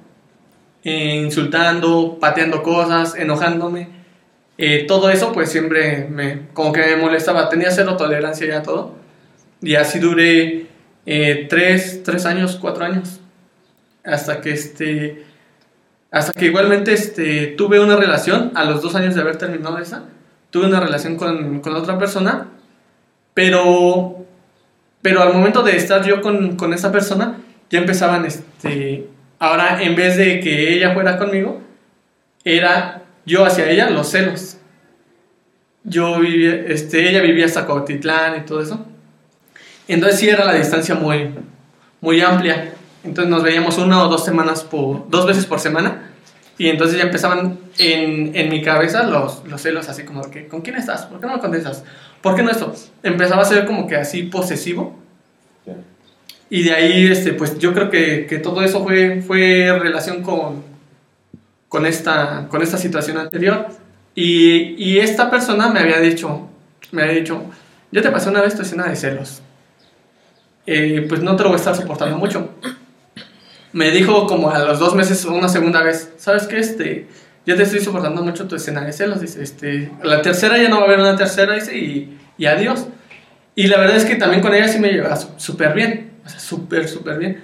eh, 0.83 1.21
insultando, 1.23 2.17
pateando 2.19 2.61
cosas, 2.61 3.15
enojándome. 3.15 3.87
Eh, 4.57 4.83
todo 4.87 5.09
eso 5.09 5.31
pues 5.31 5.49
siempre 5.49 6.05
me, 6.09 6.49
como 6.53 6.73
que 6.73 6.81
me 6.81 6.97
molestaba, 6.97 7.47
tenía 7.47 7.71
cero 7.71 7.95
tolerancia 7.95 8.45
ya 8.45 8.57
a 8.57 8.63
todo. 8.63 8.95
Y 9.61 9.75
así 9.75 9.99
duré 9.99 10.67
eh, 11.05 11.47
tres, 11.49 12.03
tres 12.03 12.25
años, 12.25 12.57
cuatro 12.59 12.83
años. 12.83 13.21
Hasta 14.03 14.41
que 14.41 14.51
este 14.51 15.23
hasta 16.11 16.33
que 16.33 16.45
igualmente 16.45 16.93
este, 16.93 17.47
tuve 17.57 17.79
una 17.79 17.95
relación, 17.95 18.51
a 18.55 18.65
los 18.65 18.81
dos 18.81 18.95
años 18.95 19.15
de 19.15 19.21
haber 19.21 19.37
terminado 19.37 19.77
esa, 19.77 20.05
tuve 20.49 20.67
una 20.67 20.79
relación 20.79 21.15
con, 21.15 21.59
con 21.59 21.75
otra 21.75 21.97
persona, 21.97 22.47
pero, 23.33 24.25
pero 25.01 25.21
al 25.21 25.33
momento 25.33 25.63
de 25.63 25.75
estar 25.75 26.05
yo 26.05 26.21
con, 26.21 26.55
con 26.55 26.73
esa 26.73 26.91
persona, 26.91 27.37
ya 27.69 27.79
empezaban, 27.79 28.25
este, 28.25 29.07
ahora 29.39 29.81
en 29.81 29.95
vez 29.95 30.17
de 30.17 30.39
que 30.39 30.73
ella 30.73 30.93
fuera 30.93 31.17
conmigo, 31.17 31.61
era 32.43 33.03
yo 33.25 33.45
hacia 33.45 33.69
ella 33.69 33.89
los 33.89 34.09
celos. 34.09 34.57
Yo 35.83 36.19
vivía, 36.19 36.53
este, 36.67 37.09
ella 37.09 37.21
vivía 37.21 37.45
hasta 37.45 37.65
Cotitlán 37.65 38.41
y 38.41 38.45
todo 38.45 38.61
eso. 38.61 38.85
Entonces 39.87 40.19
sí 40.19 40.29
era 40.29 40.45
la 40.45 40.53
distancia 40.53 40.95
muy, 40.95 41.29
muy 42.01 42.21
amplia. 42.21 42.73
Entonces 43.03 43.29
nos 43.29 43.43
veíamos 43.43 43.77
una 43.77 44.03
o 44.03 44.09
dos 44.09 44.25
semanas 44.25 44.63
por, 44.63 45.09
dos 45.09 45.25
veces 45.25 45.45
por 45.45 45.59
semana. 45.59 46.11
Y 46.57 46.69
entonces 46.69 46.97
ya 46.97 47.03
empezaban 47.03 47.59
en, 47.77 48.35
en 48.35 48.49
mi 48.49 48.61
cabeza 48.61 49.03
los, 49.03 49.47
los 49.47 49.61
celos 49.61 49.89
así 49.89 50.03
como 50.03 50.29
que, 50.31 50.47
¿con 50.47 50.61
quién 50.61 50.75
estás? 50.75 51.05
¿Por 51.05 51.19
qué 51.19 51.27
no 51.27 51.33
me 51.33 51.39
contestas? 51.39 51.83
¿Por 52.21 52.35
qué 52.35 52.43
no 52.43 52.49
esto? 52.49 52.73
Empezaba 53.03 53.43
a 53.43 53.45
ser 53.45 53.65
como 53.65 53.87
que 53.87 53.95
así 53.95 54.23
posesivo. 54.23 54.97
Y 56.49 56.63
de 56.63 56.73
ahí, 56.73 57.05
este, 57.05 57.33
pues 57.33 57.59
yo 57.59 57.73
creo 57.73 57.89
que, 57.89 58.25
que 58.25 58.39
todo 58.39 58.63
eso 58.63 58.83
fue, 58.83 59.21
fue 59.21 59.77
relación 59.79 60.23
con, 60.23 60.63
con, 61.67 61.85
esta, 61.85 62.47
con 62.49 62.61
esta 62.61 62.77
situación 62.77 63.17
anterior. 63.17 63.67
Y, 64.15 64.75
y 64.83 64.99
esta 64.99 65.29
persona 65.29 65.69
me 65.69 65.79
había 65.79 65.99
dicho, 65.99 66.47
me 66.91 67.03
había 67.03 67.15
dicho, 67.15 67.43
yo 67.91 68.01
te 68.01 68.09
pasé 68.09 68.29
una 68.29 68.41
vez 68.41 68.55
tu 68.55 68.61
escena 68.63 68.87
de 68.87 68.95
celos. 68.95 69.41
Eh, 70.65 71.05
pues 71.07 71.21
no 71.21 71.35
te 71.35 71.43
lo 71.43 71.49
voy 71.49 71.55
a 71.55 71.59
estar 71.59 71.75
soportando 71.75 72.17
mucho. 72.17 72.49
Me 73.77 73.91
dijo 73.91 74.25
como 74.25 74.49
a 74.49 74.57
los 74.57 74.79
dos 74.79 74.95
meses 74.95 75.23
una 75.25 75.47
segunda 75.47 75.83
vez, 75.83 76.11
¿sabes 76.17 76.47
qué? 76.47 76.57
Este, 76.57 77.07
ya 77.45 77.55
te 77.55 77.61
estoy 77.61 77.79
soportando 77.79 78.23
mucho 78.23 78.47
tu 78.47 78.55
escena 78.55 78.81
de 78.81 78.91
celos. 78.91 79.21
Dice, 79.21 79.43
este, 79.43 79.91
la 80.01 80.23
tercera 80.23 80.57
ya 80.57 80.67
no 80.67 80.77
va 80.77 80.81
a 80.81 80.85
haber 80.85 80.99
una 80.99 81.15
tercera, 81.15 81.53
dice, 81.53 81.77
y, 81.77 82.17
y 82.39 82.47
adiós. 82.47 82.87
Y 83.53 83.67
la 83.67 83.77
verdad 83.77 83.97
es 83.97 84.05
que 84.05 84.15
también 84.15 84.41
con 84.41 84.55
ella 84.55 84.67
sí 84.67 84.79
me 84.79 84.89
llevaba 84.89 85.15
súper 85.15 85.75
bien, 85.75 86.09
o 86.25 86.27
sea, 86.27 86.39
súper, 86.39 86.87
súper 86.87 87.19
bien. 87.19 87.43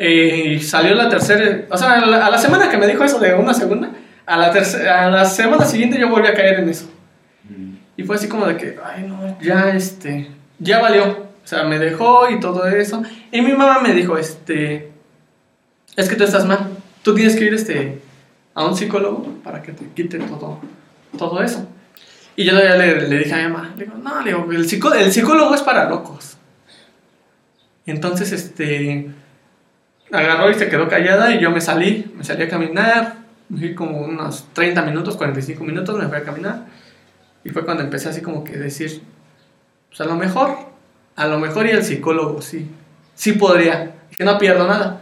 Eh, 0.00 0.54
y 0.56 0.60
salió 0.60 0.96
la 0.96 1.08
tercera, 1.08 1.66
o 1.70 1.78
sea, 1.78 1.92
a 1.92 2.06
la, 2.06 2.26
a 2.26 2.30
la 2.30 2.38
semana 2.38 2.68
que 2.68 2.76
me 2.76 2.88
dijo 2.88 3.04
eso 3.04 3.20
de 3.20 3.34
una 3.34 3.54
segunda, 3.54 3.88
a 4.26 4.36
la, 4.36 4.50
tercera, 4.50 5.06
a 5.06 5.10
la 5.12 5.24
semana 5.26 5.64
siguiente 5.64 5.96
yo 5.96 6.08
volví 6.08 6.26
a 6.26 6.34
caer 6.34 6.58
en 6.58 6.70
eso. 6.70 6.90
Y 7.96 8.02
fue 8.02 8.16
así 8.16 8.26
como 8.26 8.46
de 8.46 8.56
que, 8.56 8.76
ay, 8.84 9.04
no, 9.04 9.40
ya, 9.40 9.70
este, 9.76 10.28
ya 10.58 10.80
valió. 10.80 11.28
O 11.44 11.46
sea, 11.46 11.62
me 11.62 11.78
dejó 11.78 12.28
y 12.30 12.40
todo 12.40 12.66
eso. 12.66 13.04
Y 13.30 13.42
mi 13.42 13.52
mamá 13.52 13.78
me 13.80 13.94
dijo, 13.94 14.18
este, 14.18 14.97
es 15.98 16.08
que 16.08 16.16
tú 16.16 16.24
estás 16.24 16.46
mal. 16.46 16.68
Tú 17.02 17.14
tienes 17.14 17.36
que 17.36 17.44
ir, 17.44 17.54
este, 17.54 18.00
a 18.54 18.64
un 18.64 18.76
psicólogo 18.76 19.24
para 19.44 19.62
que 19.62 19.72
te 19.72 19.84
quite 19.94 20.18
todo, 20.18 20.60
todo 21.16 21.42
eso. 21.42 21.66
Y 22.36 22.44
yo 22.44 22.52
todavía 22.52 22.76
le, 22.76 23.18
dije 23.18 23.34
a 23.34 23.38
mi 23.48 23.52
mamá, 23.52 23.74
le 23.76 23.84
digo, 23.84 23.96
no, 23.98 24.20
le 24.20 24.30
digo, 24.32 24.46
el, 24.52 24.64
psicó- 24.68 24.94
el 24.94 25.10
psicólogo 25.12 25.54
es 25.54 25.62
para 25.62 25.88
locos. 25.88 26.36
Entonces, 27.86 28.32
este, 28.32 29.10
agarró 30.12 30.50
y 30.50 30.54
se 30.54 30.68
quedó 30.68 30.88
callada 30.88 31.34
y 31.34 31.40
yo 31.40 31.50
me 31.50 31.60
salí, 31.60 32.12
me 32.16 32.22
salí 32.24 32.42
a 32.44 32.48
caminar, 32.48 33.16
me 33.48 33.58
fui 33.58 33.74
como 33.74 34.00
unos 34.02 34.46
30 34.52 34.82
minutos, 34.82 35.16
45 35.16 35.64
minutos, 35.64 35.98
me 35.98 36.06
fui 36.08 36.18
a 36.18 36.22
caminar. 36.24 36.66
Y 37.44 37.50
fue 37.50 37.64
cuando 37.64 37.82
empecé 37.82 38.08
así 38.10 38.20
como 38.20 38.44
que 38.44 38.56
decir, 38.56 39.02
pues 39.88 40.00
a 40.00 40.04
lo 40.04 40.16
mejor, 40.16 40.56
a 41.16 41.26
lo 41.26 41.38
mejor 41.38 41.66
y 41.66 41.70
el 41.70 41.82
psicólogo, 41.82 42.42
sí, 42.42 42.68
sí 43.14 43.32
podría, 43.32 43.94
que 44.16 44.24
no 44.24 44.36
pierdo 44.38 44.66
nada. 44.66 44.97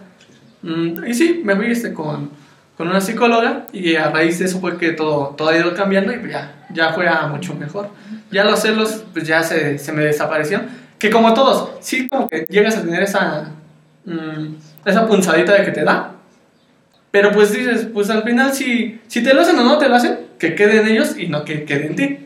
Mm, 0.67 1.07
y 1.07 1.15
sí, 1.15 1.43
me 1.45 1.55
fui 1.55 1.71
este, 1.71 1.93
con, 1.93 2.31
con 2.77 2.89
una 2.89 3.01
psicóloga 3.01 3.67
y 3.73 3.95
a 3.95 4.11
raíz 4.11 4.41
de 4.41 4.47
eso 4.47 4.59
fue 4.59 4.77
que 4.77 4.93
todo, 4.93 5.29
todo 5.37 5.51
ha 5.51 5.57
ido 5.57 5.73
cambiando 5.75 6.13
y 6.13 6.29
ya, 6.29 6.67
ya 6.71 6.93
fue 6.93 7.09
a 7.09 7.29
mucho 7.29 7.55
mejor. 7.55 7.91
Ya 8.33 8.43
los 8.43 8.61
celos 8.61 9.05
pues 9.13 9.27
ya 9.29 9.45
se, 9.45 9.79
se 9.79 9.93
me 9.93 10.03
desaparecieron, 10.03 10.67
que 10.99 11.09
como 11.09 11.33
todos, 11.35 11.71
sí 11.81 12.09
como 12.09 12.27
que 12.27 12.47
llegas 12.49 12.77
a 12.77 12.83
tener 12.83 13.05
esa, 13.05 13.53
mm, 14.07 14.55
esa 14.85 15.07
punzadita 15.07 15.55
de 15.55 15.65
que 15.65 15.71
te 15.71 15.85
da, 15.85 16.15
pero 17.13 17.31
pues 17.31 17.53
dices, 17.53 17.87
pues 17.95 18.11
al 18.11 18.25
final 18.25 18.53
si, 18.53 19.01
si 19.07 19.23
te 19.23 19.33
lo 19.33 19.43
hacen 19.43 19.57
o 19.61 19.63
no 19.63 19.79
te 19.79 19.89
lo 19.89 19.95
hacen, 19.95 20.19
que 20.37 20.57
quede 20.57 20.81
en 20.81 20.89
ellos 20.89 21.17
y 21.17 21.29
no 21.29 21.45
que 21.45 21.65
quede 21.65 21.87
en 21.87 21.97
ti. 21.97 22.19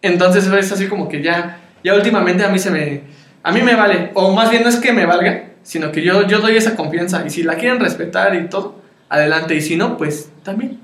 Entonces 0.00 0.46
es 0.46 0.72
así 0.72 0.88
como 0.88 1.08
que 1.10 1.22
ya, 1.22 1.58
ya 1.84 1.94
últimamente 1.94 2.42
a 2.42 2.48
mí 2.48 2.58
se 2.58 2.70
me, 2.70 3.02
a 3.42 3.52
mí 3.52 3.60
me 3.60 3.74
vale, 3.74 4.12
o 4.14 4.32
más 4.32 4.50
bien 4.50 4.62
no 4.62 4.70
es 4.70 4.76
que 4.76 4.94
me 4.94 5.04
valga, 5.04 5.49
sino 5.70 5.92
que 5.92 6.02
yo, 6.02 6.26
yo 6.26 6.40
doy 6.40 6.56
esa 6.56 6.74
confianza 6.74 7.24
y 7.24 7.30
si 7.30 7.44
la 7.44 7.54
quieren 7.54 7.78
respetar 7.78 8.34
y 8.34 8.48
todo, 8.48 8.74
adelante, 9.08 9.54
y 9.54 9.60
si 9.60 9.76
no, 9.76 9.96
pues 9.96 10.28
también. 10.42 10.80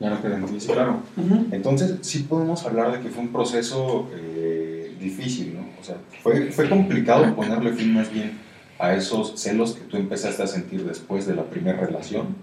Ya 0.00 0.10
no 0.10 0.16
ti, 0.16 0.58
sí, 0.58 0.66
claro. 0.66 1.02
Ujú. 1.16 1.46
Entonces, 1.52 1.98
sí 2.00 2.26
podemos 2.28 2.66
hablar 2.66 2.90
de 2.90 2.98
que 2.98 3.10
fue 3.10 3.22
un 3.22 3.28
proceso 3.28 4.10
eh, 4.12 4.92
difícil, 4.98 5.54
¿no? 5.54 5.60
O 5.80 5.84
sea, 5.84 5.98
fue, 6.20 6.50
fue 6.50 6.68
complicado 6.68 7.32
ponerle 7.36 7.74
fin 7.74 7.94
más 7.94 8.12
bien 8.12 8.32
a 8.80 8.94
esos 8.94 9.40
celos 9.40 9.74
que 9.74 9.82
tú 9.82 9.98
empezaste 9.98 10.42
a 10.42 10.48
sentir 10.48 10.82
después 10.84 11.28
de 11.28 11.36
la 11.36 11.44
primera 11.44 11.78
relación. 11.78 12.34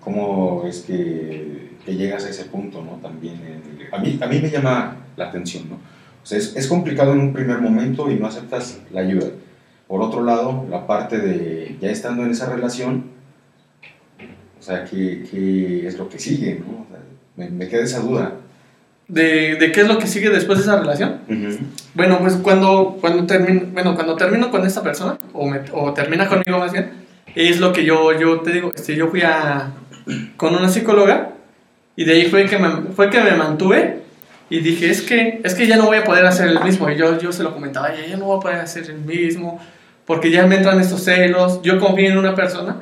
¿Cómo 0.00 0.64
es 0.66 0.80
que, 0.80 1.72
que 1.84 1.96
llegas 1.96 2.24
a 2.24 2.30
ese 2.30 2.46
punto, 2.46 2.82
¿no? 2.82 2.92
También, 3.02 3.34
eh, 3.34 3.90
a, 3.92 3.98
mí, 3.98 4.18
a 4.22 4.26
mí 4.26 4.40
me 4.40 4.50
llama 4.50 4.96
la 5.18 5.26
atención, 5.26 5.68
¿no? 5.68 5.74
O 5.74 6.26
sea, 6.26 6.38
es, 6.38 6.56
es 6.56 6.66
complicado 6.66 7.12
en 7.12 7.20
un 7.20 7.34
primer 7.34 7.60
momento 7.60 8.10
y 8.10 8.14
no 8.14 8.26
aceptas 8.26 8.78
la 8.90 9.02
ayuda. 9.02 9.26
Por 9.88 10.02
otro 10.02 10.22
lado, 10.22 10.66
la 10.70 10.86
parte 10.86 11.18
de 11.18 11.76
ya 11.80 11.90
estando 11.90 12.22
en 12.24 12.30
esa 12.30 12.52
relación, 12.52 13.04
o 14.58 14.62
sea, 14.62 14.84
¿qué, 14.84 15.24
qué 15.30 15.86
es 15.86 15.96
lo 15.98 16.08
que 16.08 16.18
sigue, 16.18 16.60
¿no? 16.60 16.82
O 16.82 16.86
sea, 16.90 17.00
me, 17.36 17.48
me 17.50 17.68
queda 17.68 17.84
esa 17.84 18.00
duda. 18.00 18.32
De, 19.06 19.56
de 19.56 19.72
qué 19.72 19.80
es 19.80 19.88
lo 19.88 19.98
que 19.98 20.06
sigue 20.06 20.28
después 20.28 20.58
de 20.58 20.64
esa 20.64 20.78
relación. 20.78 21.20
Bueno, 21.94 22.18
pues 22.18 22.34
cuando, 22.36 22.98
cuando, 23.00 23.24
termino, 23.26 23.62
bueno, 23.72 23.94
cuando 23.94 24.16
termino 24.16 24.50
con 24.50 24.66
esta 24.66 24.82
persona, 24.82 25.16
o, 25.32 25.48
me- 25.48 25.62
o 25.72 25.94
termina 25.94 26.28
conmigo 26.28 26.58
más 26.58 26.72
bien, 26.72 26.90
es 27.34 27.58
lo 27.58 27.72
que 27.72 27.84
yo, 27.84 28.12
yo 28.18 28.40
te 28.40 28.52
digo, 28.52 28.70
este, 28.74 28.94
yo 28.96 29.08
fui 29.08 29.22
a, 29.22 29.70
con 30.36 30.54
una 30.54 30.68
psicóloga 30.68 31.30
y 31.96 32.04
de 32.04 32.12
ahí 32.12 32.24
fue 32.26 32.44
que 32.46 32.58
me, 32.58 32.68
fue 32.94 33.08
que 33.08 33.20
me 33.22 33.34
mantuve 33.36 34.00
y 34.50 34.60
dije, 34.60 34.90
es 34.90 35.00
que, 35.02 35.40
es 35.42 35.54
que 35.54 35.66
ya 35.66 35.76
no 35.76 35.86
voy 35.86 35.96
a 35.98 36.04
poder 36.04 36.26
hacer 36.26 36.48
el 36.48 36.60
mismo. 36.62 36.90
Y 36.90 36.96
yo, 36.96 37.18
yo 37.18 37.32
se 37.32 37.42
lo 37.42 37.54
comentaba, 37.54 37.94
ya, 37.94 38.04
ya 38.06 38.16
no 38.18 38.26
voy 38.26 38.36
a 38.36 38.40
poder 38.40 38.58
hacer 38.58 38.84
el 38.90 38.98
mismo, 38.98 39.58
porque 40.08 40.30
ya 40.30 40.46
me 40.46 40.56
entran 40.56 40.80
estos 40.80 41.04
celos, 41.04 41.60
yo 41.60 41.78
confié 41.78 42.08
en 42.08 42.16
una 42.16 42.34
persona 42.34 42.78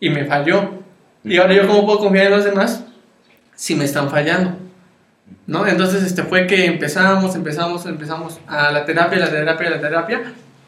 y 0.00 0.08
me 0.08 0.24
falló. 0.24 0.70
Y 1.22 1.36
ahora 1.36 1.52
yo 1.52 1.66
cómo 1.68 1.84
puedo 1.84 1.98
confiar 1.98 2.28
en 2.28 2.32
los 2.32 2.44
demás 2.44 2.82
si 3.54 3.74
me 3.74 3.84
están 3.84 4.08
fallando. 4.08 4.56
¿No? 5.46 5.66
Entonces 5.66 6.02
este 6.02 6.22
fue 6.22 6.46
que 6.46 6.64
empezamos, 6.64 7.36
empezamos, 7.36 7.84
empezamos 7.84 8.40
a 8.46 8.72
la 8.72 8.86
terapia, 8.86 9.18
la 9.18 9.28
terapia, 9.28 9.68
la 9.68 9.80
terapia 9.82 10.22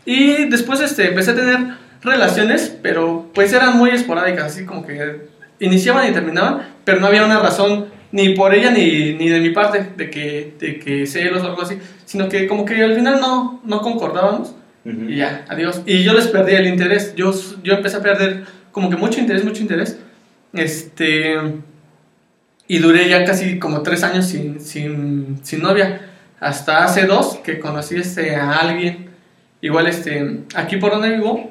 y 0.04 0.44
después 0.50 0.82
este 0.82 1.08
empecé 1.08 1.30
a 1.30 1.36
tener 1.36 1.58
relaciones, 2.02 2.76
pero 2.82 3.30
pues 3.32 3.54
eran 3.54 3.78
muy 3.78 3.88
esporádicas, 3.88 4.52
así 4.52 4.66
como 4.66 4.86
que 4.86 5.28
iniciaban 5.58 6.06
y 6.06 6.12
terminaban, 6.12 6.68
pero 6.84 7.00
no 7.00 7.06
había 7.06 7.24
una 7.24 7.40
razón 7.40 7.86
ni 8.12 8.34
por 8.34 8.54
ella 8.54 8.70
ni, 8.70 9.14
ni 9.14 9.30
de 9.30 9.40
mi 9.40 9.50
parte 9.50 9.92
de 9.96 10.10
que, 10.10 10.54
de 10.60 10.78
que 10.78 11.06
celos 11.06 11.42
o 11.42 11.46
algo 11.46 11.62
así, 11.62 11.78
sino 12.04 12.28
que 12.28 12.46
como 12.46 12.66
que 12.66 12.84
al 12.84 12.94
final 12.94 13.22
no, 13.22 13.62
no 13.64 13.80
concordábamos 13.80 14.54
Y 14.84 15.16
ya, 15.16 15.44
adiós. 15.48 15.82
Y 15.86 16.02
yo 16.02 16.12
les 16.12 16.26
perdí 16.28 16.54
el 16.54 16.66
interés, 16.66 17.14
yo, 17.14 17.32
yo 17.62 17.74
empecé 17.74 17.96
a 17.96 18.02
perder 18.02 18.44
como 18.70 18.90
que 18.90 18.96
mucho 18.96 19.20
interés, 19.20 19.44
mucho 19.44 19.62
interés. 19.62 19.98
Este, 20.52 21.36
y 22.68 22.78
duré 22.78 23.08
ya 23.08 23.24
casi 23.24 23.58
como 23.58 23.82
tres 23.82 24.02
años 24.02 24.26
sin, 24.26 24.60
sin, 24.60 25.38
sin 25.42 25.62
novia. 25.62 26.10
Hasta 26.40 26.84
hace 26.84 27.06
dos 27.06 27.36
que 27.42 27.58
conocí 27.58 27.96
este, 27.96 28.36
a 28.36 28.58
alguien, 28.58 29.10
igual 29.60 29.86
este, 29.86 30.40
aquí 30.54 30.76
por 30.76 30.90
donde 30.92 31.10
vivo. 31.10 31.50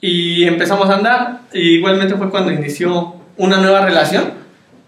Y 0.00 0.44
empezamos 0.44 0.88
a 0.90 0.96
andar. 0.96 1.40
Igualmente 1.52 2.14
fue 2.16 2.30
cuando 2.30 2.52
inició 2.52 3.16
una 3.36 3.58
nueva 3.58 3.84
relación. 3.84 4.42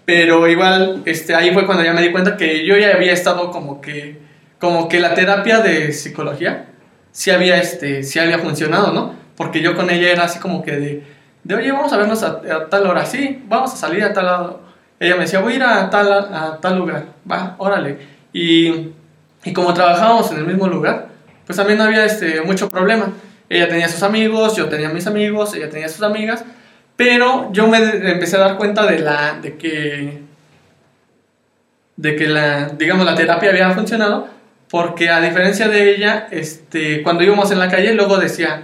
Pero 0.05 0.47
igual 0.49 1.03
este, 1.07 1.35
ahí 1.35 1.53
fue 1.53 1.67
cuando 1.67 1.85
ya 1.85 1.93
me 1.93 2.03
di 2.03 2.13
cuenta 2.13 2.37
que 2.37 2.67
yo 2.67 2.77
ya 2.77 2.95
había 2.95 3.13
estado 3.13 3.51
como 3.51 3.81
que, 3.81 4.19
como 4.59 4.89
que 4.89 5.01
la 5.01 5.15
terapia 5.15 5.61
de 5.61 5.93
psicología 5.93 6.67
sí 7.13 7.31
había, 7.31 7.59
este, 7.59 8.03
sí 8.03 8.19
había 8.19 8.39
funcionado, 8.39 8.93
¿no? 8.93 9.15
Porque 9.37 9.61
yo 9.61 9.75
con 9.77 9.91
ella 9.91 10.11
era 10.11 10.25
así 10.25 10.39
como 10.39 10.63
que 10.63 10.73
de, 11.45 11.55
oye, 11.55 11.73
vamos 11.73 11.93
a 11.93 11.97
vernos 11.97 12.23
a, 12.23 12.41
a 12.51 12.69
tal 12.69 12.87
hora, 12.87 13.05
sí, 13.07 13.43
vamos 13.49 13.73
a 13.73 13.77
salir 13.77 14.05
a 14.05 14.13
tal 14.13 14.27
lado. 14.27 14.61
Ella 15.01 15.17
me 15.17 15.23
decía, 15.23 15.41
voy 15.41 15.55
a 15.55 15.57
ir 15.57 15.63
a 15.63 15.91
tal, 15.91 16.13
a 16.13 16.59
tal 16.61 16.79
lugar, 16.79 17.07
va, 17.31 17.57
órale. 17.59 17.99
Y, 18.33 18.93
y 19.45 19.53
como 19.53 19.75
trabajábamos 19.75 20.31
en 20.33 20.39
el 20.39 20.47
mismo 20.47 20.67
lugar, 20.67 21.09
pues 21.47 21.57
también 21.57 21.79
no 21.79 21.85
había 21.85 22.05
este, 22.05 22.41
mucho 22.43 22.69
problema. 22.69 23.13
Ella 23.49 23.69
tenía 23.69 23.89
sus 23.89 24.03
amigos, 24.03 24.57
yo 24.57 24.69
tenía 24.69 24.89
mis 24.89 25.07
amigos, 25.07 25.55
ella 25.55 25.69
tenía 25.69 25.89
sus 25.89 26.03
amigas, 26.03 26.45
pero 26.97 27.53
yo 27.53 27.67
me 27.67 27.79
empecé 27.79 28.37
a 28.37 28.41
dar 28.41 28.57
cuenta 28.57 28.87
de, 28.87 29.01
la, 29.01 29.39
de 29.41 29.57
que, 29.57 30.23
de 31.97 32.17
que 32.17 32.27
la, 32.27 32.69
digamos, 32.69 33.05
la 33.05 33.15
terapia 33.15 33.51
había 33.51 33.71
funcionado, 33.73 34.29
porque 34.75 35.09
a 35.09 35.21
diferencia 35.21 35.69
de 35.69 35.95
ella, 35.95 36.27
este, 36.33 37.05
cuando 37.05 37.23
íbamos 37.23 37.49
en 37.53 37.61
la 37.61 37.69
calle, 37.69 37.95
luego 37.95 38.17
decía, 38.17 38.61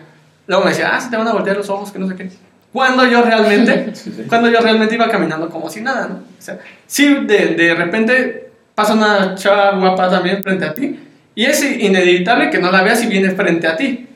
luego 0.48 0.64
me 0.64 0.70
decía, 0.70 0.90
ah, 0.92 1.00
se 1.00 1.08
te 1.08 1.16
van 1.16 1.28
a 1.28 1.32
voltear 1.32 1.56
los 1.56 1.70
ojos, 1.70 1.92
que 1.92 2.00
no 2.00 2.08
sé 2.08 2.16
qué. 2.16 2.28
Cuando 2.72 3.06
yo 3.06 3.22
realmente, 3.22 3.90
Sí, 3.94 4.12
sí. 4.16 4.24
cuando 4.28 4.50
yo 4.50 4.58
realmente 4.58 4.96
iba 4.96 5.08
caminando 5.08 5.48
como 5.48 5.70
si 5.70 5.82
nada, 5.82 6.08
¿no? 6.08 6.14
O 6.16 6.42
sea, 6.42 6.58
sí, 6.84 7.14
de, 7.26 7.54
de 7.54 7.74
repente 7.76 8.50
pasa 8.74 8.94
una 8.94 9.36
chava 9.36 9.78
guapa 9.78 10.10
también 10.10 10.42
frente 10.42 10.64
a 10.64 10.74
ti, 10.74 10.98
y 11.36 11.44
es 11.44 11.62
inevitable 11.62 12.50
que 12.50 12.58
no 12.58 12.72
la 12.72 12.82
veas 12.82 13.04
y 13.04 13.06
viene 13.06 13.30
frente 13.30 13.68
a 13.68 13.76
ti. 13.76 14.08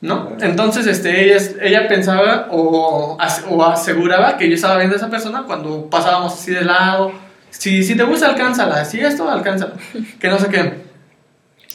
¿No? 0.00 0.32
Entonces, 0.40 0.86
este, 0.86 1.24
ella, 1.24 1.44
ella 1.60 1.88
pensaba 1.88 2.48
o, 2.52 3.18
o 3.50 3.64
aseguraba 3.66 4.38
que 4.38 4.48
yo 4.48 4.54
estaba 4.54 4.78
viendo 4.78 4.94
a 4.94 4.96
esa 4.96 5.10
persona 5.10 5.42
cuando 5.46 5.90
pasábamos 5.90 6.32
así 6.32 6.52
de 6.52 6.64
lado. 6.64 7.12
Si, 7.50 7.82
si 7.82 7.94
te 7.94 8.02
gusta, 8.02 8.28
alcánzala. 8.28 8.82
Si 8.86 8.98
esto, 8.98 9.28
alcánzala. 9.28 9.74
Que 10.18 10.28
no 10.28 10.38
sé 10.38 10.48
qué. 10.48 10.85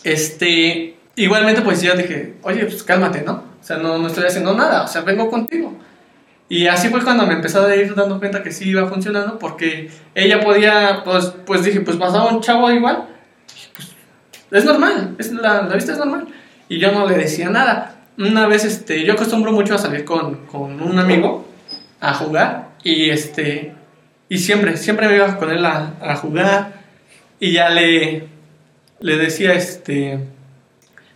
Este, 0.03 0.95
igualmente, 1.15 1.61
pues 1.61 1.81
yo 1.81 1.95
dije, 1.95 2.35
oye, 2.43 2.65
pues 2.65 2.83
cálmate, 2.83 3.21
¿no? 3.21 3.43
O 3.61 3.63
sea, 3.63 3.77
no, 3.77 3.97
no 3.97 4.07
estoy 4.07 4.25
haciendo 4.25 4.53
nada. 4.53 4.83
O 4.83 4.87
sea, 4.87 5.01
vengo 5.01 5.29
contigo. 5.29 5.73
Y 6.49 6.67
así 6.67 6.89
fue 6.89 7.01
cuando 7.03 7.25
me 7.25 7.33
empecé 7.33 7.59
a 7.59 7.75
ir 7.75 7.95
dando 7.95 8.19
cuenta 8.19 8.43
que 8.43 8.51
sí 8.51 8.69
iba 8.69 8.85
funcionando 8.89 9.39
porque 9.39 9.89
ella 10.13 10.41
podía, 10.41 11.01
pues, 11.05 11.33
pues 11.45 11.63
dije, 11.63 11.79
pues 11.79 11.95
pasaba 11.95 12.29
un 12.29 12.41
chavo 12.41 12.69
igual. 12.71 13.07
Pues, 13.73 13.91
es 14.51 14.65
normal, 14.65 15.15
es 15.17 15.31
la, 15.31 15.61
la 15.61 15.75
vista 15.75 15.93
es 15.93 15.97
normal. 15.97 16.27
Y 16.67 16.79
yo 16.79 16.91
no 16.91 17.07
le 17.07 17.17
decía 17.17 17.49
nada. 17.49 17.95
Una 18.17 18.47
vez, 18.47 18.65
este, 18.65 19.05
yo 19.05 19.13
acostumbro 19.13 19.53
mucho 19.53 19.75
a 19.75 19.77
salir 19.77 20.03
con, 20.03 20.45
con 20.47 20.81
un 20.81 20.99
amigo 20.99 21.47
a 22.01 22.13
jugar 22.15 22.71
y 22.83 23.09
este, 23.11 23.73
y 24.27 24.39
siempre, 24.39 24.75
siempre 24.75 25.07
me 25.07 25.15
iba 25.15 25.37
con 25.37 25.51
él 25.51 25.65
a, 25.65 25.93
a 26.01 26.15
jugar 26.15 26.73
y 27.39 27.53
ya 27.53 27.69
le, 27.69 28.27
le 29.01 29.17
decía, 29.17 29.53
este, 29.53 30.19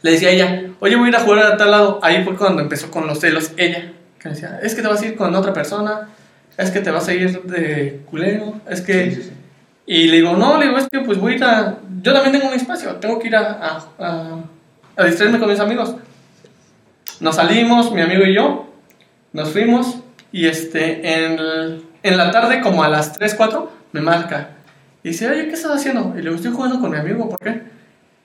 le 0.02 0.12
decía 0.12 0.30
a 0.30 0.32
ella, 0.32 0.64
oye, 0.80 0.96
voy 0.96 1.06
a 1.08 1.10
ir 1.10 1.16
a 1.16 1.20
jugar 1.22 1.46
a 1.46 1.58
tal 1.58 1.72
lado. 1.72 2.00
Ahí 2.04 2.24
fue 2.24 2.36
cuando 2.36 2.62
empezó 2.62 2.92
con 2.92 3.08
los 3.08 3.20
celos 3.20 3.52
ella, 3.58 3.94
que 4.20 4.30
decía, 4.30 4.60
es 4.62 4.76
que 4.76 4.82
te 4.82 4.88
vas 4.88 5.02
a 5.02 5.06
ir 5.06 5.16
con 5.16 5.34
otra 5.36 5.54
persona, 5.54 6.10
es 6.58 6.72
que 6.72 6.82
te 6.82 6.92
vas 6.92 7.08
a 7.08 7.14
ir 7.14 7.42
de 7.44 8.02
culero, 8.10 8.60
es 8.70 8.82
que... 8.82 9.12
Sí, 9.12 9.16
sí, 9.16 9.24
sí. 9.24 9.32
Y 9.88 10.08
le 10.08 10.18
digo, 10.18 10.34
no, 10.36 10.58
le 10.58 10.66
digo, 10.66 10.80
es 10.80 10.88
que 10.92 11.00
pues 11.02 11.20
voy 11.20 11.34
a 11.34 11.36
ir 11.36 11.44
a... 11.44 11.78
Yo 12.02 12.12
también 12.12 12.32
tengo 12.34 12.48
un 12.48 12.56
espacio, 12.56 12.96
tengo 12.96 13.20
que 13.20 13.28
ir 13.28 13.36
a, 13.36 13.52
a, 13.52 13.88
a- 14.00 14.44
a 14.98 15.04
distraerme 15.06 15.38
con 15.40 15.50
mis 15.50 15.60
amigos. 15.60 15.96
Nos 17.20 17.36
salimos, 17.36 17.92
mi 17.92 18.02
amigo 18.02 18.24
y 18.26 18.34
yo, 18.36 18.68
nos 19.34 19.50
fuimos 19.52 19.98
y 20.32 20.48
este, 20.48 21.26
en, 21.26 21.34
el- 21.40 21.84
en 22.02 22.18
la 22.18 22.32
tarde, 22.32 22.62
como 22.62 22.84
a 22.84 22.90
las 22.90 23.14
3, 23.14 23.36
4, 23.36 23.72
me 23.92 24.02
marca. 24.02 24.50
Y 25.06 25.10
dice, 25.10 25.30
oye, 25.30 25.48
¿qué 25.48 25.54
estás 25.54 25.70
haciendo? 25.70 26.14
Y 26.16 26.18
le 26.18 26.24
digo, 26.24 26.36
estoy 26.36 26.52
jugando 26.52 26.80
con 26.80 26.90
mi 26.90 26.98
amigo, 26.98 27.30
¿por 27.30 27.38
qué? 27.38 27.62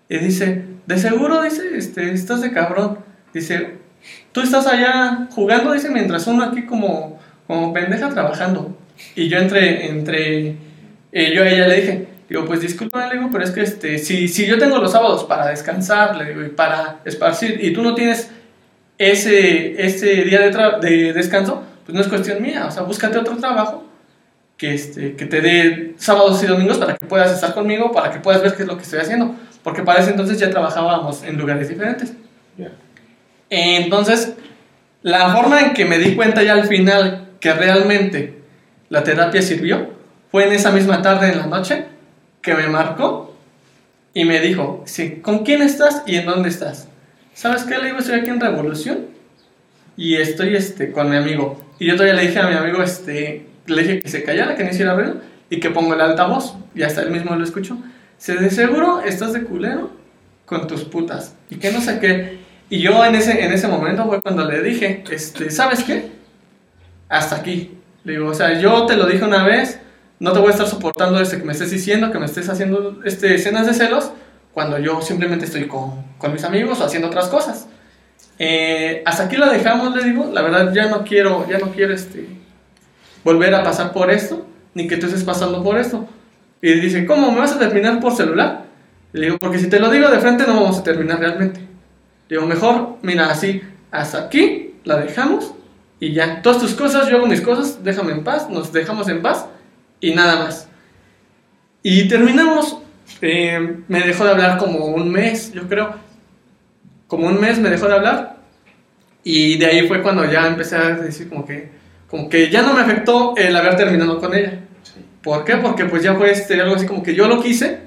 Y 0.09 0.17
dice, 0.17 0.65
de 0.87 0.97
seguro, 0.97 1.43
dice, 1.43 1.77
este, 1.77 2.11
estás 2.11 2.41
de 2.41 2.53
cabrón. 2.53 3.01
Dice, 3.35 3.75
tú 4.33 4.41
estás 4.41 4.67
allá 4.67 5.29
jugando, 5.31 5.75
dice, 5.75 5.91
mientras 5.91 6.27
uno 6.27 6.43
aquí 6.43 6.65
como, 6.65 7.21
como 7.47 7.75
pendeja 7.75 8.09
trabajando. 8.09 8.79
Y 9.15 9.29
yo 9.29 9.37
entre, 9.37 9.91
entre, 9.91 10.57
eh, 11.13 11.35
yo 11.35 11.43
a 11.43 11.51
ella 11.51 11.69
le 11.69 11.83
dije, 11.83 12.09
digo, 12.31 12.47
pues 12.47 12.63
disculpa, 12.63 13.09
le 13.09 13.19
digo, 13.19 13.29
pero 13.31 13.45
es 13.45 13.51
que 13.51 13.61
este, 13.61 13.99
si, 13.99 14.27
si 14.27 14.47
yo 14.47 14.59
tengo 14.59 14.79
los 14.79 14.93
sábados 14.93 15.25
para 15.25 15.49
descansar, 15.49 16.17
le 16.17 16.31
digo, 16.31 16.43
y 16.43 16.49
para 16.49 17.03
esparcir, 17.05 17.63
y 17.63 17.75
tú 17.75 17.83
no 17.83 17.95
tienes 17.95 18.31
ese, 18.97 19.85
ese 19.85 20.25
día 20.25 20.41
de, 20.41 20.89
de 20.89 21.13
descanso, 21.13 21.63
pues 21.85 21.95
no 21.95 22.01
es 22.01 22.09
cuestión 22.09 22.41
mía, 22.41 22.65
o 22.67 22.71
sea, 22.71 22.85
búscate 22.85 23.19
otro 23.19 23.37
trabajo 23.37 23.90
que, 24.61 24.75
este, 24.75 25.17
que 25.17 25.25
te 25.25 25.41
dé 25.41 25.95
sábados 25.97 26.43
y 26.43 26.47
domingos 26.47 26.77
para 26.77 26.95
que 26.95 27.07
puedas 27.07 27.33
estar 27.33 27.55
conmigo, 27.55 27.93
para 27.93 28.11
que 28.11 28.19
puedas 28.19 28.43
ver 28.43 28.55
qué 28.55 28.65
es 28.65 28.69
lo 28.69 28.77
que 28.77 28.83
estoy 28.83 29.01
haciendo, 29.01 29.35
porque 29.63 29.83
para 29.83 30.01
ese 30.01 30.11
entonces 30.11 30.39
ya 30.39 30.51
trabajábamos 30.51 31.23
en 31.23 31.39
lugares 31.39 31.71
diferentes. 31.71 32.13
Entonces, 33.49 34.35
la 35.01 35.35
forma 35.35 35.63
en 35.63 35.73
que 35.73 35.87
me 35.87 35.99
di 35.99 36.15
cuenta 36.15 36.43
ya 36.43 36.53
al 36.53 36.67
final 36.69 37.29
que 37.41 37.55
realmente 37.55 38.35
la 38.91 39.03
terapia 39.03 39.41
sirvió 39.41 39.95
fue 40.31 40.45
en 40.47 40.53
esa 40.53 40.71
misma 40.73 41.01
tarde 41.01 41.33
en 41.33 41.39
la 41.39 41.47
noche 41.47 41.87
que 42.43 42.53
me 42.53 42.69
marcó 42.69 43.35
y 44.13 44.27
me 44.27 44.41
dijo, 44.41 44.83
sí, 44.85 45.21
¿con 45.23 45.39
quién 45.39 45.63
estás 45.63 46.03
y 46.07 46.17
en 46.17 46.27
dónde 46.27 46.51
estás? 46.51 46.87
¿Sabes 47.33 47.63
qué? 47.63 47.79
Le 47.79 47.87
digo, 47.87 47.99
estoy 48.01 48.21
aquí 48.21 48.29
en 48.29 48.41
Revolución 48.41 49.07
y 49.97 50.17
estoy 50.17 50.55
este, 50.55 50.93
con 50.93 51.09
mi 51.09 51.17
amigo. 51.17 51.59
Y 51.79 51.87
yo 51.87 51.95
todavía 51.95 52.21
le 52.21 52.27
dije 52.29 52.39
a 52.41 52.47
mi 52.47 52.57
amigo, 52.57 52.83
este, 52.83 53.47
le 53.75 53.83
dije 53.83 54.01
que 54.01 54.09
se 54.09 54.23
callara, 54.23 54.55
que 54.55 54.65
no 54.65 54.71
hiciera 54.71 54.95
ruido 54.95 55.17
y 55.49 55.61
que 55.61 55.71
pongo 55.71 55.95
el 55.95 56.01
altavoz. 56.01 56.55
Y 56.75 56.83
hasta 56.83 57.03
él 57.03 57.11
mismo 57.11 57.35
lo 57.35 57.45
escuchó. 57.45 57.77
Se 58.19 58.37
de 58.37 58.51
seguro 58.51 59.01
estás 59.01 59.33
de 59.33 59.45
culero 59.45 59.91
con 60.47 60.67
tus 60.67 60.85
putas. 60.85 61.35
Y 61.49 61.57
que 61.57 61.73
no 61.73 61.81
sé 61.81 61.99
qué. 61.99 62.39
Y 62.69 62.81
yo 62.81 63.05
en 63.05 63.15
ese, 63.15 63.45
en 63.45 63.53
ese 63.53 63.67
momento 63.67 64.07
fue 64.07 64.21
cuando 64.21 64.45
le 64.45 64.63
dije, 64.63 65.03
este, 65.11 65.51
¿sabes 65.51 65.83
qué? 65.83 66.11
Hasta 67.09 67.37
aquí. 67.37 67.77
Le 68.05 68.13
digo, 68.13 68.29
o 68.29 68.35
sea, 68.35 68.59
yo 68.59 68.87
te 68.87 68.97
lo 68.97 69.07
dije 69.07 69.25
una 69.25 69.45
vez, 69.45 69.81
no 70.21 70.33
te 70.33 70.39
voy 70.39 70.49
a 70.49 70.53
estar 70.53 70.69
soportando 70.69 71.21
este 71.21 71.39
que 71.39 71.45
me 71.45 71.53
estés 71.53 71.71
diciendo, 71.71 72.13
que 72.13 72.19
me 72.19 72.27
estés 72.27 72.49
haciendo 72.49 73.01
este, 73.05 73.35
escenas 73.35 73.67
de 73.67 73.75
celos, 73.75 74.13
cuando 74.55 74.79
yo 74.79 75.03
simplemente 75.03 75.47
estoy 75.47 75.67
con, 75.67 76.05
con 76.19 76.33
mis 76.33 76.45
amigos 76.45 76.81
o 76.81 76.85
haciendo 76.85 77.09
otras 77.09 77.29
cosas. 77.29 77.69
Eh, 78.39 79.03
hasta 79.05 79.25
aquí 79.25 79.37
la 79.37 79.51
dejamos, 79.51 79.95
le 79.95 80.05
digo, 80.05 80.31
la 80.33 80.43
verdad 80.43 80.73
ya 80.73 80.87
no 80.87 81.05
quiero, 81.05 81.47
ya 81.49 81.59
no 81.59 81.73
quiero 81.73 81.93
este, 81.93 82.27
volver 83.25 83.55
a 83.55 83.63
pasar 83.63 83.93
por 83.93 84.11
esto, 84.11 84.47
ni 84.75 84.87
que 84.87 84.97
tú 84.97 85.07
estés 85.07 85.25
pasando 85.25 85.63
por 85.63 85.79
esto. 85.79 86.09
Y 86.63 86.73
dice, 86.75 87.07
¿cómo? 87.07 87.31
¿Me 87.33 87.39
vas 87.39 87.53
a 87.53 87.59
terminar 87.59 88.01
por 88.01 88.15
celular? 88.15 88.65
Le 89.13 89.27
digo, 89.27 89.39
porque 89.39 89.59
si 89.59 89.69
te 89.69 89.81
lo 89.81 89.91
digo 89.91 90.09
de 90.09 90.21
frente 90.21 90.47
no 90.47 90.55
vamos 90.55 90.79
a 90.79 90.83
terminar 90.83 91.19
realmente. 91.19 91.61
Le 92.29 92.37
digo, 92.37 92.47
mejor, 92.47 92.97
mira, 93.03 93.31
así, 93.31 93.61
hasta 93.91 94.27
aquí, 94.27 94.75
la 94.85 94.99
dejamos 94.99 95.53
y 95.99 96.13
ya. 96.13 96.43
Todas 96.43 96.59
tus 96.61 96.75
cosas, 96.75 97.09
yo 97.09 97.17
hago 97.17 97.27
mis 97.27 97.41
cosas, 97.41 97.83
déjame 97.83 98.13
en 98.13 98.25
paz, 98.25 98.49
nos 98.49 98.73
dejamos 98.73 99.09
en 99.09 99.23
paz 99.23 99.47
y 100.01 100.15
nada 100.15 100.37
más. 100.37 100.69
Y 101.83 102.09
terminamos. 102.09 102.79
eh, 103.23 103.79
me 103.89 104.01
dejó 104.01 104.25
de 104.25 104.31
hablar 104.31 104.59
como 104.59 104.87
un 104.87 105.11
mes, 105.11 105.53
yo 105.53 105.67
creo. 105.69 105.95
Como 107.09 107.27
un 107.27 107.41
mes 107.41 107.59
me 107.59 107.71
dejó 107.71 107.89
de 107.89 107.95
hablar. 107.95 108.37
Y 109.25 109.59
de 109.59 109.67
ahí 109.67 109.89
fue 109.89 110.03
cuando 110.03 110.25
ya 110.31 110.47
empecé 110.47 110.77
a 110.77 110.91
decir 110.91 111.29
como 111.29 111.45
que, 111.45 111.71
como 112.11 112.29
que 112.29 112.51
ya 112.51 112.63
no 112.63 112.75
me 112.75 112.81
afectó 112.81 113.35
el 113.37 113.55
haber 113.55 113.77
terminado 113.77 114.19
con 114.19 114.35
ella. 114.35 114.59
Sí. 114.83 115.05
¿Por 115.23 115.45
qué? 115.45 115.57
Porque 115.57 115.85
pues 115.85 116.03
ya 116.03 116.15
fue 116.15 116.31
este, 116.33 116.61
algo 116.61 116.75
así 116.75 116.87
como 116.87 117.03
que 117.03 117.15
yo 117.15 117.29
lo 117.29 117.43
quise 117.43 117.79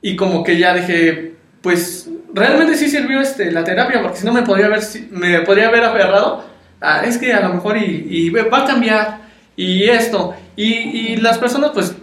y 0.00 0.16
como 0.16 0.44
que 0.44 0.58
ya 0.58 0.74
dije, 0.74 1.34
pues 1.60 2.08
realmente 2.32 2.76
sí 2.76 2.88
sirvió 2.88 3.20
este, 3.20 3.50
la 3.50 3.64
terapia, 3.64 4.02
porque 4.02 4.18
si 4.18 4.26
no 4.26 4.32
me 4.32 4.42
podría 4.42 4.66
haber, 4.66 4.80
me 5.10 5.40
podría 5.40 5.68
haber 5.68 5.84
aferrado. 5.84 6.44
a, 6.80 7.04
es 7.04 7.18
que 7.18 7.32
a 7.32 7.40
lo 7.40 7.54
mejor 7.54 7.76
y, 7.76 8.06
y 8.08 8.30
va 8.30 8.58
a 8.58 8.64
cambiar, 8.64 9.20
y 9.56 9.84
esto. 9.88 10.34
Y, 10.54 10.72
y 10.72 11.16
las 11.16 11.38
personas, 11.38 11.72
pues, 11.74 11.96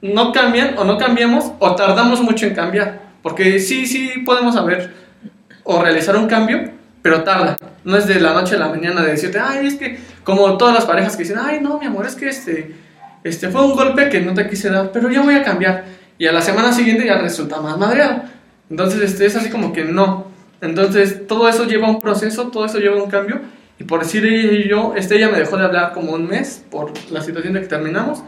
no 0.00 0.32
cambian 0.32 0.76
o 0.78 0.84
no 0.84 0.98
cambiamos 0.98 1.52
o 1.58 1.74
tardamos 1.74 2.22
mucho 2.22 2.46
en 2.46 2.54
cambiar. 2.54 3.00
Porque 3.22 3.60
sí, 3.60 3.86
sí 3.86 4.10
podemos 4.24 4.54
saber 4.54 4.92
o 5.62 5.80
realizar 5.82 6.16
un 6.16 6.26
cambio, 6.26 6.70
pero 7.02 7.22
tarda. 7.22 7.56
No 7.84 7.96
es 7.96 8.06
de 8.06 8.20
la 8.20 8.32
noche 8.32 8.56
a 8.56 8.58
la 8.58 8.68
mañana 8.68 9.02
de 9.02 9.12
decirte, 9.12 9.38
ay, 9.38 9.66
es 9.66 9.74
que, 9.74 9.98
como 10.24 10.56
todas 10.56 10.74
las 10.74 10.84
parejas 10.84 11.16
que 11.16 11.24
dicen, 11.24 11.38
ay, 11.42 11.60
no, 11.60 11.78
mi 11.78 11.86
amor, 11.86 12.06
es 12.06 12.14
que 12.14 12.28
este, 12.28 12.74
este 13.24 13.48
fue 13.48 13.64
un 13.64 13.72
golpe 13.72 14.08
que 14.08 14.20
no 14.20 14.34
te 14.34 14.48
quise 14.48 14.70
dar, 14.70 14.90
pero 14.92 15.10
ya 15.10 15.22
voy 15.22 15.34
a 15.34 15.42
cambiar. 15.42 15.84
Y 16.18 16.26
a 16.26 16.32
la 16.32 16.42
semana 16.42 16.72
siguiente 16.72 17.06
ya 17.06 17.18
resulta 17.18 17.60
más 17.60 17.76
madreado. 17.78 18.22
Entonces, 18.70 19.00
este, 19.02 19.26
es 19.26 19.36
así 19.36 19.50
como 19.50 19.72
que 19.72 19.84
no. 19.84 20.26
Entonces, 20.60 21.26
todo 21.26 21.48
eso 21.48 21.64
lleva 21.64 21.88
un 21.88 22.00
proceso, 22.00 22.48
todo 22.48 22.64
eso 22.64 22.78
lleva 22.78 23.02
un 23.02 23.10
cambio. 23.10 23.40
Y 23.78 23.84
por 23.84 24.00
decir 24.00 24.68
yo, 24.68 24.94
este, 24.96 25.16
ella 25.16 25.28
me 25.28 25.38
dejó 25.38 25.56
de 25.56 25.64
hablar 25.64 25.92
como 25.92 26.12
un 26.12 26.26
mes 26.28 26.64
por 26.70 26.92
la 27.10 27.20
situación 27.20 27.54
de 27.54 27.62
que 27.62 27.66
terminamos. 27.66 28.22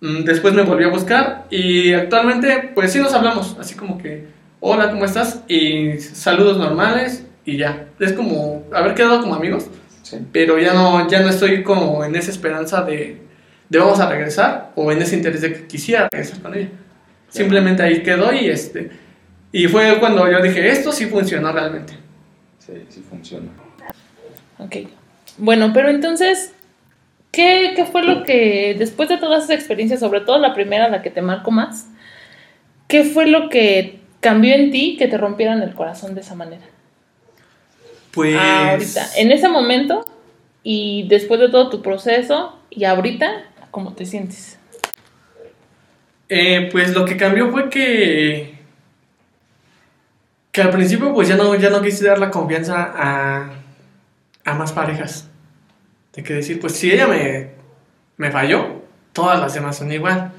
Mm, 0.00 0.24
Después 0.24 0.52
me 0.52 0.62
volvió 0.62 0.88
a 0.88 0.90
buscar 0.90 1.46
y 1.50 1.92
actualmente, 1.92 2.72
pues 2.74 2.92
sí 2.92 2.98
nos 2.98 3.14
hablamos, 3.14 3.56
así 3.60 3.74
como 3.76 3.98
que, 3.98 4.26
hola, 4.60 4.90
¿cómo 4.90 5.04
estás? 5.04 5.42
Y 5.46 5.98
saludos 5.98 6.58
normales 6.58 7.24
y 7.44 7.56
ya. 7.58 7.86
Es 8.00 8.12
como 8.12 8.64
haber 8.72 8.94
quedado 8.94 9.20
como 9.20 9.34
amigos, 9.34 9.66
Sí. 10.02 10.18
pero 10.32 10.58
ya 10.58 10.74
no, 10.74 11.08
ya 11.08 11.20
no 11.20 11.30
estoy 11.30 11.62
como 11.62 12.04
en 12.04 12.14
esa 12.14 12.30
esperanza 12.30 12.82
de, 12.82 13.22
de 13.70 13.78
vamos 13.78 13.98
a 14.00 14.08
regresar 14.08 14.72
o 14.74 14.92
en 14.92 15.00
ese 15.00 15.16
interés 15.16 15.40
de 15.40 15.52
que 15.54 15.66
quisiera 15.66 16.08
regresar 16.12 16.40
con 16.40 16.54
ella. 16.54 16.68
Simplemente 17.28 17.82
ahí 17.82 18.02
quedó 18.02 18.32
y 18.32 18.48
este. 18.48 18.90
Y 19.50 19.66
fue 19.68 19.98
cuando 20.00 20.30
yo 20.30 20.42
dije, 20.42 20.68
esto 20.70 20.92
sí 20.92 21.06
funcionó 21.06 21.52
realmente. 21.52 21.94
Sí, 22.58 22.72
sí 22.88 23.02
funciona. 23.08 23.46
Ok. 24.58 24.76
Bueno, 25.38 25.72
pero 25.72 25.88
entonces, 25.88 26.52
¿qué, 27.32 27.72
qué 27.74 27.84
fue 27.86 28.02
lo 28.04 28.24
que, 28.24 28.76
después 28.78 29.08
de 29.08 29.16
todas 29.16 29.44
esas 29.44 29.56
experiencias, 29.56 30.00
sobre 30.00 30.20
todo 30.20 30.38
la 30.38 30.54
primera, 30.54 30.88
la 30.88 31.02
que 31.02 31.10
te 31.10 31.22
marcó 31.22 31.50
más, 31.50 31.88
qué 32.88 33.04
fue 33.04 33.26
lo 33.26 33.48
que 33.48 34.00
cambió 34.20 34.54
en 34.54 34.70
ti 34.70 34.96
que 34.98 35.08
te 35.08 35.18
rompieran 35.18 35.62
el 35.62 35.74
corazón 35.74 36.14
de 36.14 36.20
esa 36.20 36.34
manera? 36.34 36.62
Pues. 38.14 38.36
Ahorita, 38.36 39.06
en 39.16 39.32
ese 39.32 39.48
momento 39.48 40.04
y 40.62 41.06
después 41.08 41.40
de 41.40 41.48
todo 41.48 41.68
tu 41.68 41.82
proceso 41.82 42.58
y 42.70 42.84
ahorita, 42.84 43.44
¿cómo 43.70 43.92
te 43.94 44.06
sientes? 44.06 44.58
Eh, 46.28 46.68
pues 46.70 46.94
lo 46.94 47.04
que 47.04 47.16
cambió 47.16 47.50
fue 47.50 47.68
que. 47.68 48.54
Que 50.52 50.62
al 50.62 50.70
principio, 50.70 51.12
pues 51.12 51.26
ya 51.26 51.36
no, 51.36 51.56
ya 51.56 51.68
no 51.68 51.82
quise 51.82 52.06
dar 52.06 52.18
la 52.18 52.30
confianza 52.30 52.92
a, 52.94 53.50
a 54.44 54.54
más 54.54 54.72
parejas. 54.72 55.28
De 56.12 56.22
que 56.22 56.34
decir, 56.34 56.60
pues 56.60 56.74
si 56.74 56.92
ella 56.92 57.08
me, 57.08 57.50
me 58.16 58.30
falló, 58.30 58.82
todas 59.12 59.40
las 59.40 59.54
demás 59.54 59.76
son 59.76 59.90
igual. 59.90 60.32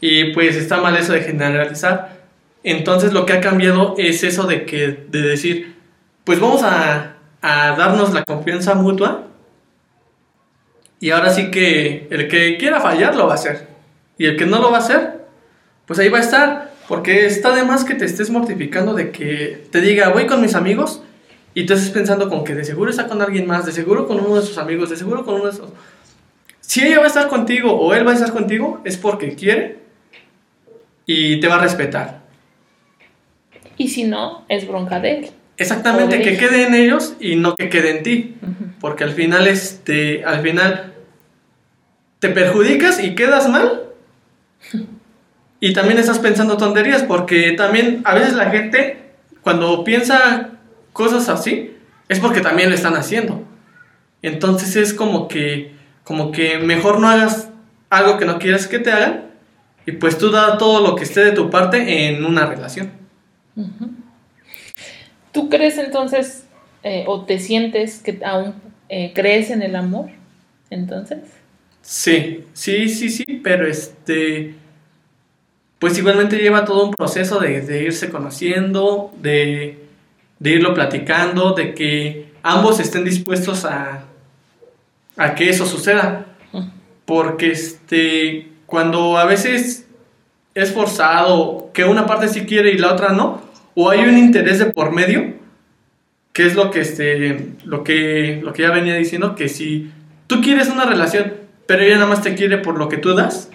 Y 0.00 0.32
pues 0.34 0.56
está 0.56 0.80
mal 0.82 0.94
eso 0.96 1.14
de 1.14 1.22
generalizar. 1.22 2.20
Entonces 2.64 3.14
lo 3.14 3.24
que 3.24 3.32
ha 3.32 3.40
cambiado 3.40 3.94
es 3.96 4.22
eso 4.24 4.46
de 4.46 4.66
que, 4.66 5.06
de 5.08 5.22
decir, 5.22 5.74
pues 6.24 6.38
vamos 6.38 6.62
a, 6.62 7.16
a 7.42 7.76
darnos 7.76 8.14
la 8.14 8.24
confianza 8.24 8.74
mutua. 8.74 9.26
Y 11.00 11.10
ahora 11.10 11.30
sí 11.30 11.50
que 11.50 12.06
el 12.10 12.28
que 12.28 12.56
quiera 12.56 12.80
fallar 12.80 13.16
lo 13.16 13.26
va 13.26 13.32
a 13.32 13.34
hacer. 13.34 13.68
Y 14.16 14.26
el 14.26 14.36
que 14.36 14.46
no 14.46 14.60
lo 14.60 14.70
va 14.70 14.78
a 14.78 14.80
hacer, 14.80 15.26
pues 15.86 15.98
ahí 15.98 16.08
va 16.08 16.18
a 16.18 16.22
estar. 16.22 16.72
Porque 16.88 17.26
está 17.26 17.54
de 17.54 17.64
más 17.64 17.84
que 17.84 17.94
te 17.94 18.04
estés 18.04 18.30
mortificando 18.30 18.94
de 18.94 19.10
que 19.10 19.66
te 19.70 19.80
diga, 19.80 20.10
voy 20.10 20.26
con 20.26 20.40
mis 20.40 20.54
amigos, 20.54 21.02
y 21.54 21.66
tú 21.66 21.74
estés 21.74 21.90
pensando 21.90 22.28
con 22.28 22.44
que 22.44 22.54
de 22.54 22.64
seguro 22.64 22.90
está 22.90 23.08
con 23.08 23.20
alguien 23.20 23.46
más, 23.46 23.66
de 23.66 23.72
seguro 23.72 24.06
con 24.06 24.18
uno 24.18 24.36
de 24.36 24.42
sus 24.42 24.58
amigos, 24.58 24.90
de 24.90 24.96
seguro 24.96 25.24
con 25.24 25.34
uno 25.34 25.44
de 25.44 25.50
esos. 25.50 25.70
Si 26.60 26.82
ella 26.82 26.98
va 26.98 27.04
a 27.04 27.08
estar 27.08 27.28
contigo 27.28 27.72
o 27.72 27.92
él 27.94 28.06
va 28.06 28.12
a 28.12 28.14
estar 28.14 28.32
contigo, 28.32 28.80
es 28.84 28.96
porque 28.96 29.34
quiere 29.34 29.78
y 31.04 31.40
te 31.40 31.48
va 31.48 31.56
a 31.56 31.60
respetar. 31.60 32.22
Y 33.76 33.88
si 33.88 34.04
no, 34.04 34.44
es 34.48 34.66
bronca 34.66 35.00
de 35.00 35.18
él. 35.18 35.30
Exactamente, 35.56 36.22
que 36.22 36.36
quede 36.36 36.66
en 36.66 36.74
ellos 36.74 37.14
y 37.20 37.36
no 37.36 37.54
que 37.56 37.68
quede 37.68 37.98
en 37.98 38.02
ti. 38.02 38.36
Porque 38.80 39.04
al 39.04 39.12
final, 39.12 39.46
este, 39.46 40.24
al 40.24 40.40
final 40.40 40.94
te 42.18 42.28
perjudicas 42.30 43.02
y 43.02 43.14
quedas 43.14 43.48
mal. 43.48 43.82
Y 45.64 45.74
también 45.74 45.96
estás 45.96 46.18
pensando 46.18 46.56
tonterías, 46.56 47.04
porque 47.04 47.52
también 47.52 48.02
a 48.04 48.14
veces 48.14 48.32
la 48.32 48.50
gente, 48.50 49.12
cuando 49.42 49.84
piensa 49.84 50.50
cosas 50.92 51.28
así, 51.28 51.76
es 52.08 52.18
porque 52.18 52.40
también 52.40 52.68
lo 52.68 52.74
están 52.74 52.96
haciendo. 52.96 53.44
Entonces 54.22 54.74
es 54.74 54.92
como 54.92 55.28
que, 55.28 55.76
como 56.02 56.32
que 56.32 56.58
mejor 56.58 56.98
no 56.98 57.08
hagas 57.08 57.48
algo 57.90 58.18
que 58.18 58.24
no 58.24 58.40
quieras 58.40 58.66
que 58.66 58.80
te 58.80 58.90
hagan, 58.90 59.30
y 59.86 59.92
pues 59.92 60.18
tú 60.18 60.32
da 60.32 60.58
todo 60.58 60.84
lo 60.84 60.96
que 60.96 61.04
esté 61.04 61.24
de 61.24 61.30
tu 61.30 61.48
parte 61.48 62.08
en 62.08 62.24
una 62.24 62.46
relación. 62.46 62.90
¿Tú 65.32 65.48
crees 65.48 65.78
entonces 65.78 66.46
eh, 66.82 67.04
o 67.06 67.24
te 67.24 67.38
sientes 67.38 68.02
que 68.02 68.20
aún 68.24 68.54
eh, 68.88 69.12
crees 69.14 69.50
en 69.50 69.62
el 69.62 69.76
amor? 69.76 70.10
Entonces, 70.70 71.18
Sí, 71.82 72.44
sí, 72.52 72.88
sí, 72.88 73.10
sí, 73.10 73.24
pero 73.42 73.66
este, 73.66 74.54
pues 75.80 75.98
igualmente 75.98 76.38
lleva 76.38 76.64
todo 76.64 76.84
un 76.84 76.92
proceso 76.92 77.40
de, 77.40 77.60
de 77.60 77.82
irse 77.82 78.08
conociendo, 78.08 79.12
de, 79.20 79.84
de 80.38 80.50
irlo 80.50 80.74
platicando, 80.74 81.54
de 81.54 81.74
que 81.74 82.32
ambos 82.42 82.78
estén 82.78 83.04
dispuestos 83.04 83.64
a, 83.64 84.04
a 85.16 85.34
que 85.34 85.50
eso 85.50 85.66
suceda. 85.66 86.26
Porque 87.04 87.50
este, 87.50 88.52
cuando 88.66 89.18
a 89.18 89.24
veces 89.24 89.86
es 90.54 90.72
forzado, 90.72 91.70
que 91.74 91.84
una 91.84 92.06
parte 92.06 92.28
sí 92.28 92.46
quiere 92.46 92.70
y 92.70 92.78
la 92.78 92.92
otra 92.92 93.08
no, 93.10 93.42
o 93.74 93.90
hay 93.90 94.00
un 94.00 94.18
interés 94.18 94.58
de 94.58 94.66
por 94.66 94.92
medio, 94.92 95.34
que 96.32 96.46
es 96.46 96.54
lo 96.54 96.70
que, 96.70 96.80
este, 96.80 97.54
lo 97.64 97.84
que, 97.84 98.40
lo 98.42 98.52
que 98.52 98.62
ya 98.62 98.70
venía 98.70 98.94
diciendo, 98.94 99.34
que 99.34 99.48
si 99.48 99.90
tú 100.26 100.40
quieres 100.40 100.68
una 100.68 100.84
relación, 100.84 101.34
pero 101.66 101.82
ella 101.82 101.96
nada 101.96 102.06
más 102.06 102.22
te 102.22 102.34
quiere 102.34 102.58
por 102.58 102.78
lo 102.78 102.88
que 102.88 102.96
tú 102.96 103.14
das, 103.14 103.50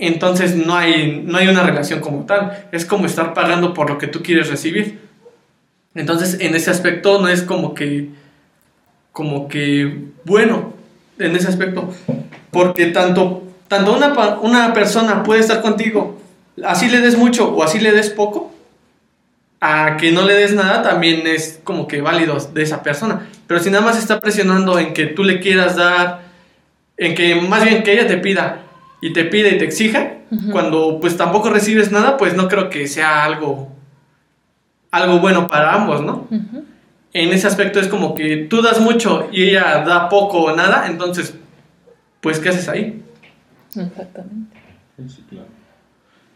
entonces 0.00 0.56
no 0.56 0.74
hay, 0.74 1.22
no 1.26 1.36
hay 1.36 1.48
una 1.48 1.62
relación 1.62 2.00
como 2.00 2.24
tal. 2.24 2.68
Es 2.72 2.86
como 2.86 3.04
estar 3.04 3.34
pagando 3.34 3.74
por 3.74 3.90
lo 3.90 3.98
que 3.98 4.06
tú 4.06 4.22
quieres 4.22 4.48
recibir. 4.48 4.98
Entonces, 5.94 6.38
en 6.40 6.54
ese 6.54 6.70
aspecto 6.70 7.20
no 7.20 7.28
es 7.28 7.42
como 7.42 7.74
que, 7.74 8.08
como 9.12 9.46
que 9.46 10.04
bueno, 10.24 10.72
en 11.18 11.36
ese 11.36 11.48
aspecto. 11.48 11.92
Porque 12.50 12.86
tanto, 12.86 13.42
tanto 13.68 13.94
una, 13.94 14.38
una 14.40 14.72
persona 14.72 15.22
puede 15.22 15.40
estar 15.40 15.60
contigo, 15.60 16.18
así 16.64 16.88
le 16.88 17.00
des 17.00 17.18
mucho 17.18 17.54
o 17.54 17.62
así 17.62 17.78
le 17.78 17.92
des 17.92 18.08
poco, 18.08 18.52
a 19.60 19.98
que 19.98 20.10
no 20.10 20.22
le 20.22 20.34
des 20.34 20.54
nada 20.54 20.82
también 20.82 21.26
es 21.26 21.60
como 21.62 21.86
que 21.86 22.00
válido 22.00 22.38
de 22.38 22.62
esa 22.62 22.82
persona. 22.82 23.28
Pero 23.46 23.60
si 23.60 23.70
nada 23.70 23.84
más 23.84 23.98
está 23.98 24.18
presionando 24.18 24.78
en 24.78 24.94
que 24.94 25.06
tú 25.06 25.22
le 25.22 25.38
quieras 25.40 25.76
dar, 25.76 26.22
en 26.96 27.14
que 27.14 27.34
más 27.36 27.64
bien 27.64 27.82
que 27.82 27.92
ella 27.92 28.06
te 28.06 28.16
pida 28.16 28.62
y 29.02 29.12
te 29.12 29.24
pide 29.24 29.50
y 29.50 29.58
te 29.58 29.64
exija, 29.64 30.14
cuando 30.52 30.98
pues 31.00 31.16
tampoco 31.16 31.50
recibes 31.50 31.90
nada, 31.90 32.16
pues 32.16 32.34
no 32.34 32.48
creo 32.48 32.70
que 32.70 32.86
sea 32.86 33.24
algo 33.24 33.72
algo 34.90 35.20
bueno 35.20 35.46
para 35.46 35.74
ambos, 35.74 36.02
¿no? 36.02 36.26
En 37.12 37.30
ese 37.30 37.46
aspecto 37.46 37.80
es 37.80 37.88
como 37.88 38.14
que 38.14 38.46
tú 38.48 38.62
das 38.62 38.80
mucho 38.80 39.28
y 39.32 39.50
ella 39.50 39.84
da 39.84 40.08
poco 40.08 40.44
o 40.44 40.56
nada, 40.56 40.86
entonces 40.86 41.34
pues 42.20 42.38
¿qué 42.38 42.48
haces 42.48 42.68
ahí? 42.68 43.02
exactamente. 43.76 44.56
Sí, 45.08 45.24
claro. 45.28 45.46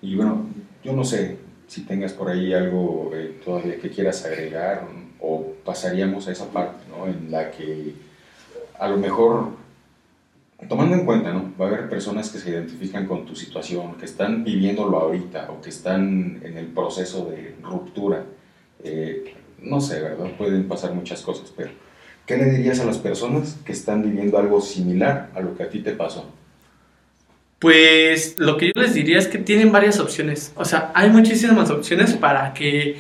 Y 0.01 0.15
bueno, 0.15 0.47
yo 0.83 0.93
no 0.93 1.05
sé 1.05 1.44
si 1.67 1.83
tengas 1.83 2.13
por 2.13 2.31
ahí 2.31 2.53
algo 2.53 3.11
eh, 3.15 3.41
todavía 3.45 3.79
que 3.79 3.91
quieras 3.91 4.25
agregar 4.25 4.87
o 5.21 5.53
pasaríamos 5.65 6.29
a 6.29 6.33
esa 6.33 6.47
parte, 6.47 6.85
¿no? 6.91 7.07
En 7.07 7.31
la 7.31 7.51
que 7.51 7.95
a 8.79 8.89
lo 8.89 8.97
mejor, 8.97 9.49
tomando 10.69 10.97
en 10.97 11.05
cuenta, 11.05 11.33
¿no? 11.33 11.53
Va 11.61 11.67
a 11.67 11.69
haber 11.69 11.89
personas 11.89 12.31
que 12.31 12.39
se 12.39 12.51
identifican 12.51 13.07
con 13.07 13.25
tu 13.25 13.35
situación, 13.35 13.95
que 13.97 14.05
están 14.05 14.45
viviéndolo 14.45 14.99
ahorita 14.99 15.51
o 15.51 15.61
que 15.61 15.71
están 15.71 16.41
en 16.43 16.59
el 16.59 16.67
proceso 16.67 17.31
de 17.31 17.55
ruptura. 17.63 18.25
Eh, 18.83 19.35
no 19.63 19.81
sé, 19.81 20.01
¿verdad? 20.01 20.31
Pueden 20.37 20.69
pasar 20.69 20.93
muchas 20.93 21.23
cosas, 21.23 21.53
pero 21.57 21.71
¿qué 22.27 22.37
le 22.37 22.51
dirías 22.51 22.81
a 22.81 22.85
las 22.85 22.99
personas 22.99 23.57
que 23.65 23.73
están 23.73 24.03
viviendo 24.03 24.39
algo 24.39 24.61
similar 24.61 25.31
a 25.35 25.41
lo 25.41 25.57
que 25.57 25.63
a 25.63 25.71
ti 25.71 25.81
te 25.81 25.93
pasó? 25.93 26.27
Pues 27.65 28.35
lo 28.37 28.59
que 28.59 28.67
yo 28.67 28.83
les 28.83 28.93
diría 28.93 29.19
es 29.19 29.27
que 29.27 29.39
tienen 29.39 29.73
varias 29.73 29.99
opciones. 29.99 30.53
O 30.55 30.67
sea, 30.67 30.93
hay 30.95 31.09
muchísimas 31.09 31.71
opciones 31.71 32.13
para 32.13 32.53
que 32.53 32.99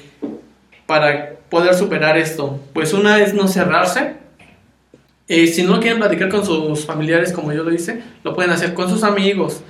para 0.86 1.34
poder 1.50 1.74
superar 1.74 2.16
esto. 2.16 2.58
Pues 2.72 2.94
una 2.94 3.18
es 3.18 3.34
no 3.34 3.46
cerrarse. 3.46 4.14
Eh, 5.28 5.48
si 5.48 5.64
no 5.64 5.80
quieren 5.80 5.98
platicar 5.98 6.30
con 6.30 6.46
sus 6.46 6.86
familiares, 6.86 7.30
como 7.30 7.52
yo 7.52 7.62
lo 7.62 7.74
hice, 7.74 8.00
lo 8.22 8.34
pueden 8.34 8.52
hacer 8.52 8.72
con 8.72 8.88
sus 8.88 9.02
amigos. 9.02 9.60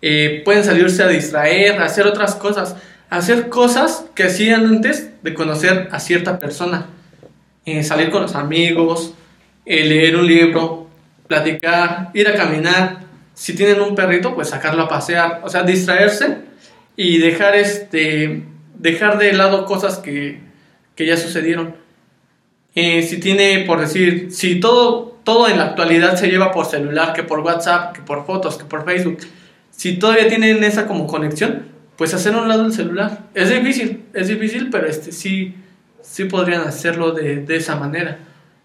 Eh, 0.00 0.42
pueden 0.44 0.62
salirse 0.62 1.02
a 1.02 1.08
distraer, 1.08 1.82
hacer 1.82 2.06
otras 2.06 2.36
cosas. 2.36 2.76
hacer 3.10 3.48
cosas 3.48 4.04
que 4.14 4.22
hacían 4.22 4.66
antes 4.66 5.10
de 5.20 5.34
conocer 5.34 5.88
a 5.90 5.98
cierta 5.98 6.38
persona. 6.38 6.86
Eh, 7.66 7.82
salir 7.82 8.08
con 8.08 8.22
los 8.22 8.36
amigos, 8.36 9.14
leer 9.66 10.14
un 10.14 10.28
libro, 10.28 10.86
platicar, 11.26 12.10
ir 12.14 12.28
a 12.28 12.34
caminar. 12.36 13.03
Si 13.34 13.54
tienen 13.54 13.80
un 13.80 13.94
perrito, 13.94 14.34
pues 14.34 14.48
sacarlo 14.48 14.84
a 14.84 14.88
pasear. 14.88 15.40
O 15.44 15.48
sea, 15.48 15.62
distraerse 15.62 16.38
y 16.96 17.18
dejar, 17.18 17.56
este, 17.56 18.44
dejar 18.78 19.18
de 19.18 19.32
lado 19.32 19.66
cosas 19.66 19.98
que, 19.98 20.40
que 20.94 21.06
ya 21.06 21.16
sucedieron. 21.16 21.74
Eh, 22.74 23.02
si 23.02 23.18
tiene, 23.20 23.64
por 23.66 23.80
decir, 23.80 24.28
si 24.30 24.60
todo, 24.60 25.18
todo 25.24 25.48
en 25.48 25.58
la 25.58 25.64
actualidad 25.64 26.16
se 26.16 26.28
lleva 26.28 26.52
por 26.52 26.66
celular, 26.66 27.12
que 27.12 27.22
por 27.22 27.40
WhatsApp, 27.40 27.94
que 27.94 28.02
por 28.02 28.26
fotos, 28.26 28.56
que 28.56 28.64
por 28.64 28.84
Facebook, 28.84 29.18
si 29.70 29.96
todavía 29.96 30.28
tienen 30.28 30.62
esa 30.64 30.86
como 30.86 31.06
conexión, 31.06 31.66
pues 31.96 32.14
hacer 32.14 32.34
a 32.34 32.38
un 32.38 32.48
lado 32.48 32.66
el 32.66 32.72
celular. 32.72 33.26
Es 33.34 33.50
difícil, 33.50 34.04
es 34.12 34.28
difícil, 34.28 34.70
pero 34.70 34.86
este 34.86 35.12
sí, 35.12 35.54
sí 36.02 36.24
podrían 36.24 36.62
hacerlo 36.62 37.12
de, 37.12 37.36
de 37.36 37.56
esa 37.56 37.76
manera. 37.76 38.18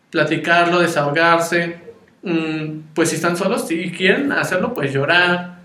Platicarlo, 0.09 0.79
desahogarse. 0.79 1.88
Mm, 2.23 2.93
pues 2.93 3.09
si 3.09 3.15
están 3.15 3.37
solos, 3.37 3.67
si 3.67 3.91
quieren 3.91 4.31
hacerlo, 4.31 4.73
pues 4.73 4.93
llorar. 4.93 5.59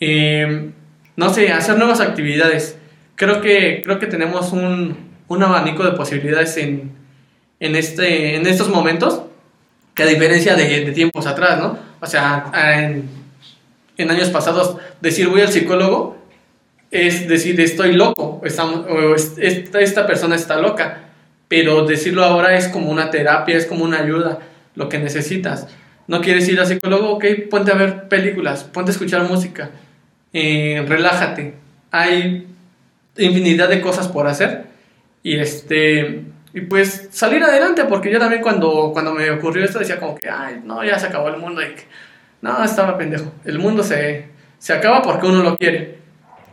Em, 0.00 0.72
no 1.16 1.32
sé, 1.32 1.52
hacer 1.52 1.76
nuevas 1.78 2.00
actividades. 2.00 2.78
Creo 3.16 3.40
que, 3.40 3.80
creo 3.82 3.98
que 3.98 4.06
tenemos 4.06 4.52
un, 4.52 4.96
un 5.28 5.42
abanico 5.42 5.84
de 5.84 5.92
posibilidades 5.92 6.56
en, 6.56 6.92
en, 7.60 7.76
este, 7.76 8.36
en 8.36 8.46
estos 8.46 8.68
momentos 8.68 9.22
que 9.94 10.02
a 10.02 10.06
diferencia 10.06 10.54
de, 10.54 10.92
tiempos 10.92 11.26
atrás, 11.26 11.58
¿no? 11.58 11.78
O 12.00 12.06
sea, 12.06 12.52
en, 13.96 14.10
años 14.10 14.28
pasados 14.28 14.76
decir 15.00 15.28
voy 15.28 15.40
al 15.40 15.48
psicólogo 15.48 16.18
es 16.90 17.26
decir 17.26 17.58
estoy 17.62 17.94
loco 17.94 18.42
esta, 18.44 19.80
esta 19.80 20.06
persona 20.06 20.36
está 20.36 20.60
loca, 20.60 21.04
pero 21.48 21.86
decirlo 21.86 22.22
ahora 22.22 22.56
es 22.56 22.68
como 22.68 22.90
una 22.90 23.10
terapia, 23.10 23.56
es 23.56 23.64
como 23.64 23.84
una 23.84 24.00
ayuda, 24.00 24.40
lo 24.76 24.88
que 24.88 24.98
necesitas. 24.98 25.66
No 26.06 26.20
quieres 26.20 26.48
ir 26.48 26.60
al 26.60 26.66
psicólogo, 26.66 27.10
ok, 27.10 27.24
ponte 27.50 27.72
a 27.72 27.74
ver 27.74 28.08
películas, 28.08 28.62
ponte 28.62 28.90
a 28.90 28.92
escuchar 28.92 29.24
música, 29.24 29.70
eh, 30.32 30.84
relájate. 30.86 31.54
Hay 31.90 32.46
infinidad 33.16 33.68
de 33.68 33.80
cosas 33.80 34.08
por 34.08 34.26
hacer 34.26 34.66
y 35.22 35.38
este 35.38 36.22
y 36.52 36.60
pues 36.62 37.08
salir 37.10 37.42
adelante 37.42 37.84
porque 37.84 38.10
yo 38.10 38.18
también 38.18 38.42
cuando 38.42 38.90
cuando 38.92 39.12
me 39.12 39.30
ocurrió 39.30 39.64
esto 39.64 39.78
decía 39.78 39.98
como 39.98 40.16
que 40.16 40.28
ay 40.28 40.60
no 40.64 40.84
ya 40.84 40.98
se 40.98 41.06
acabó 41.06 41.28
el 41.28 41.38
mundo 41.38 41.62
no 42.42 42.64
estaba 42.64 42.96
pendejo 42.96 43.32
el 43.44 43.58
mundo 43.58 43.82
se, 43.82 44.28
se 44.58 44.72
acaba 44.72 45.02
porque 45.02 45.26
uno 45.26 45.42
lo 45.42 45.56
quiere 45.56 45.98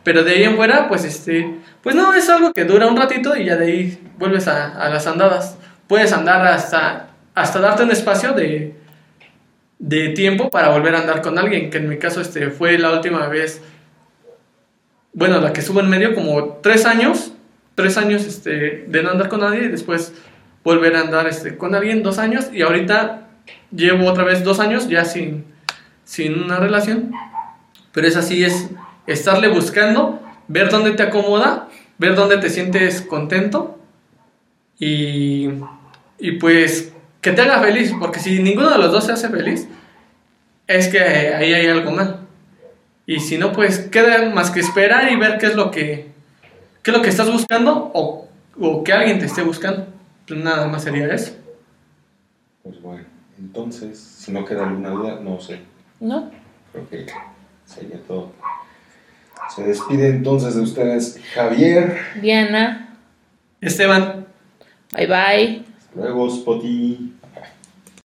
pero 0.03 0.23
de 0.23 0.31
ahí 0.31 0.43
en 0.43 0.55
fuera 0.55 0.87
pues 0.87 1.03
este 1.03 1.59
pues 1.81 1.95
no 1.95 2.13
es 2.13 2.27
algo 2.29 2.53
que 2.53 2.65
dura 2.65 2.87
un 2.87 2.97
ratito 2.97 3.35
y 3.35 3.45
ya 3.45 3.57
de 3.57 3.65
ahí 3.65 3.99
vuelves 4.17 4.47
a, 4.47 4.77
a 4.81 4.89
las 4.89 5.05
andadas 5.07 5.57
puedes 5.87 6.11
andar 6.13 6.45
hasta 6.47 7.09
hasta 7.35 7.59
darte 7.59 7.83
un 7.83 7.91
espacio 7.91 8.33
de 8.33 8.75
de 9.79 10.09
tiempo 10.09 10.49
para 10.49 10.69
volver 10.69 10.95
a 10.95 10.99
andar 10.99 11.21
con 11.21 11.37
alguien 11.37 11.69
que 11.69 11.77
en 11.77 11.89
mi 11.89 11.97
caso 11.97 12.21
este 12.21 12.49
fue 12.51 12.77
la 12.77 12.91
última 12.91 13.27
vez 13.27 13.61
bueno, 15.13 15.39
la 15.39 15.53
que 15.53 15.61
estuvo 15.61 15.79
en 15.79 15.89
medio 15.89 16.15
como 16.15 16.55
tres 16.61 16.85
años, 16.85 17.33
tres 17.75 17.97
años 17.97 18.25
este, 18.25 18.85
de 18.87 19.03
no 19.03 19.11
andar 19.11 19.29
con 19.29 19.41
nadie 19.41 19.65
y 19.65 19.67
después 19.67 20.13
volver 20.63 20.95
a 20.95 21.01
andar 21.01 21.27
este, 21.27 21.55
con 21.57 21.75
alguien, 21.75 22.03
dos 22.03 22.17
años, 22.17 22.47
y 22.51 22.61
ahorita 22.63 23.29
llevo 23.71 24.07
otra 24.07 24.23
vez 24.23 24.43
dos 24.43 24.59
años 24.59 24.89
ya 24.89 25.05
sin, 25.05 25.45
sin 26.03 26.41
una 26.41 26.57
relación, 26.57 27.11
pero 27.91 28.07
es 28.07 28.15
así, 28.15 28.43
es 28.43 28.69
estarle 29.05 29.49
buscando, 29.49 30.19
ver 30.47 30.69
dónde 30.69 30.91
te 30.91 31.03
acomoda, 31.03 31.69
ver 31.99 32.15
dónde 32.15 32.37
te 32.37 32.49
sientes 32.49 33.01
contento 33.01 33.77
y, 34.79 35.49
y 36.17 36.31
pues 36.39 36.93
que 37.23 37.31
te 37.31 37.41
haga 37.41 37.59
feliz, 37.61 37.93
porque 37.99 38.19
si 38.19 38.43
ninguno 38.43 38.69
de 38.69 38.77
los 38.77 38.91
dos 38.91 39.05
se 39.05 39.13
hace 39.13 39.29
feliz, 39.29 39.67
es 40.67 40.89
que 40.89 40.99
ahí 40.99 41.53
hay 41.53 41.67
algo 41.67 41.91
mal. 41.91 42.19
Y 43.05 43.21
si 43.21 43.37
no, 43.37 43.53
pues 43.53 43.79
queda 43.79 44.29
más 44.29 44.51
que 44.51 44.59
esperar 44.59 45.09
y 45.11 45.15
ver 45.15 45.37
qué 45.37 45.47
es 45.47 45.55
lo 45.55 45.71
que, 45.71 46.11
qué 46.83 46.91
es 46.91 46.97
lo 46.97 47.01
que 47.01 47.09
estás 47.09 47.31
buscando 47.31 47.91
o, 47.93 48.27
o 48.59 48.83
que 48.83 48.91
alguien 48.91 49.19
te 49.19 49.25
esté 49.25 49.41
buscando. 49.41 49.87
Pues 50.27 50.39
nada 50.43 50.67
más 50.67 50.83
sería 50.83 51.13
eso. 51.13 51.33
Pues 52.61 52.81
bueno, 52.81 53.05
entonces, 53.39 53.97
si 53.97 54.31
no 54.33 54.43
queda 54.43 54.67
alguna 54.67 54.89
duda, 54.89 55.19
no 55.21 55.39
sé. 55.39 55.59
¿No? 56.01 56.29
Creo 56.73 56.89
que 56.89 57.05
sería 57.65 58.01
todo. 58.05 58.33
Se 59.55 59.63
despide 59.63 60.09
entonces 60.09 60.55
de 60.55 60.61
ustedes 60.61 61.21
Javier. 61.33 61.99
Diana, 62.21 62.97
Esteban. 63.61 64.25
bye 64.93 65.07
bye. 65.07 65.63
Hasta 65.77 65.95
luego, 65.95 66.29
Spotty. 66.29 67.12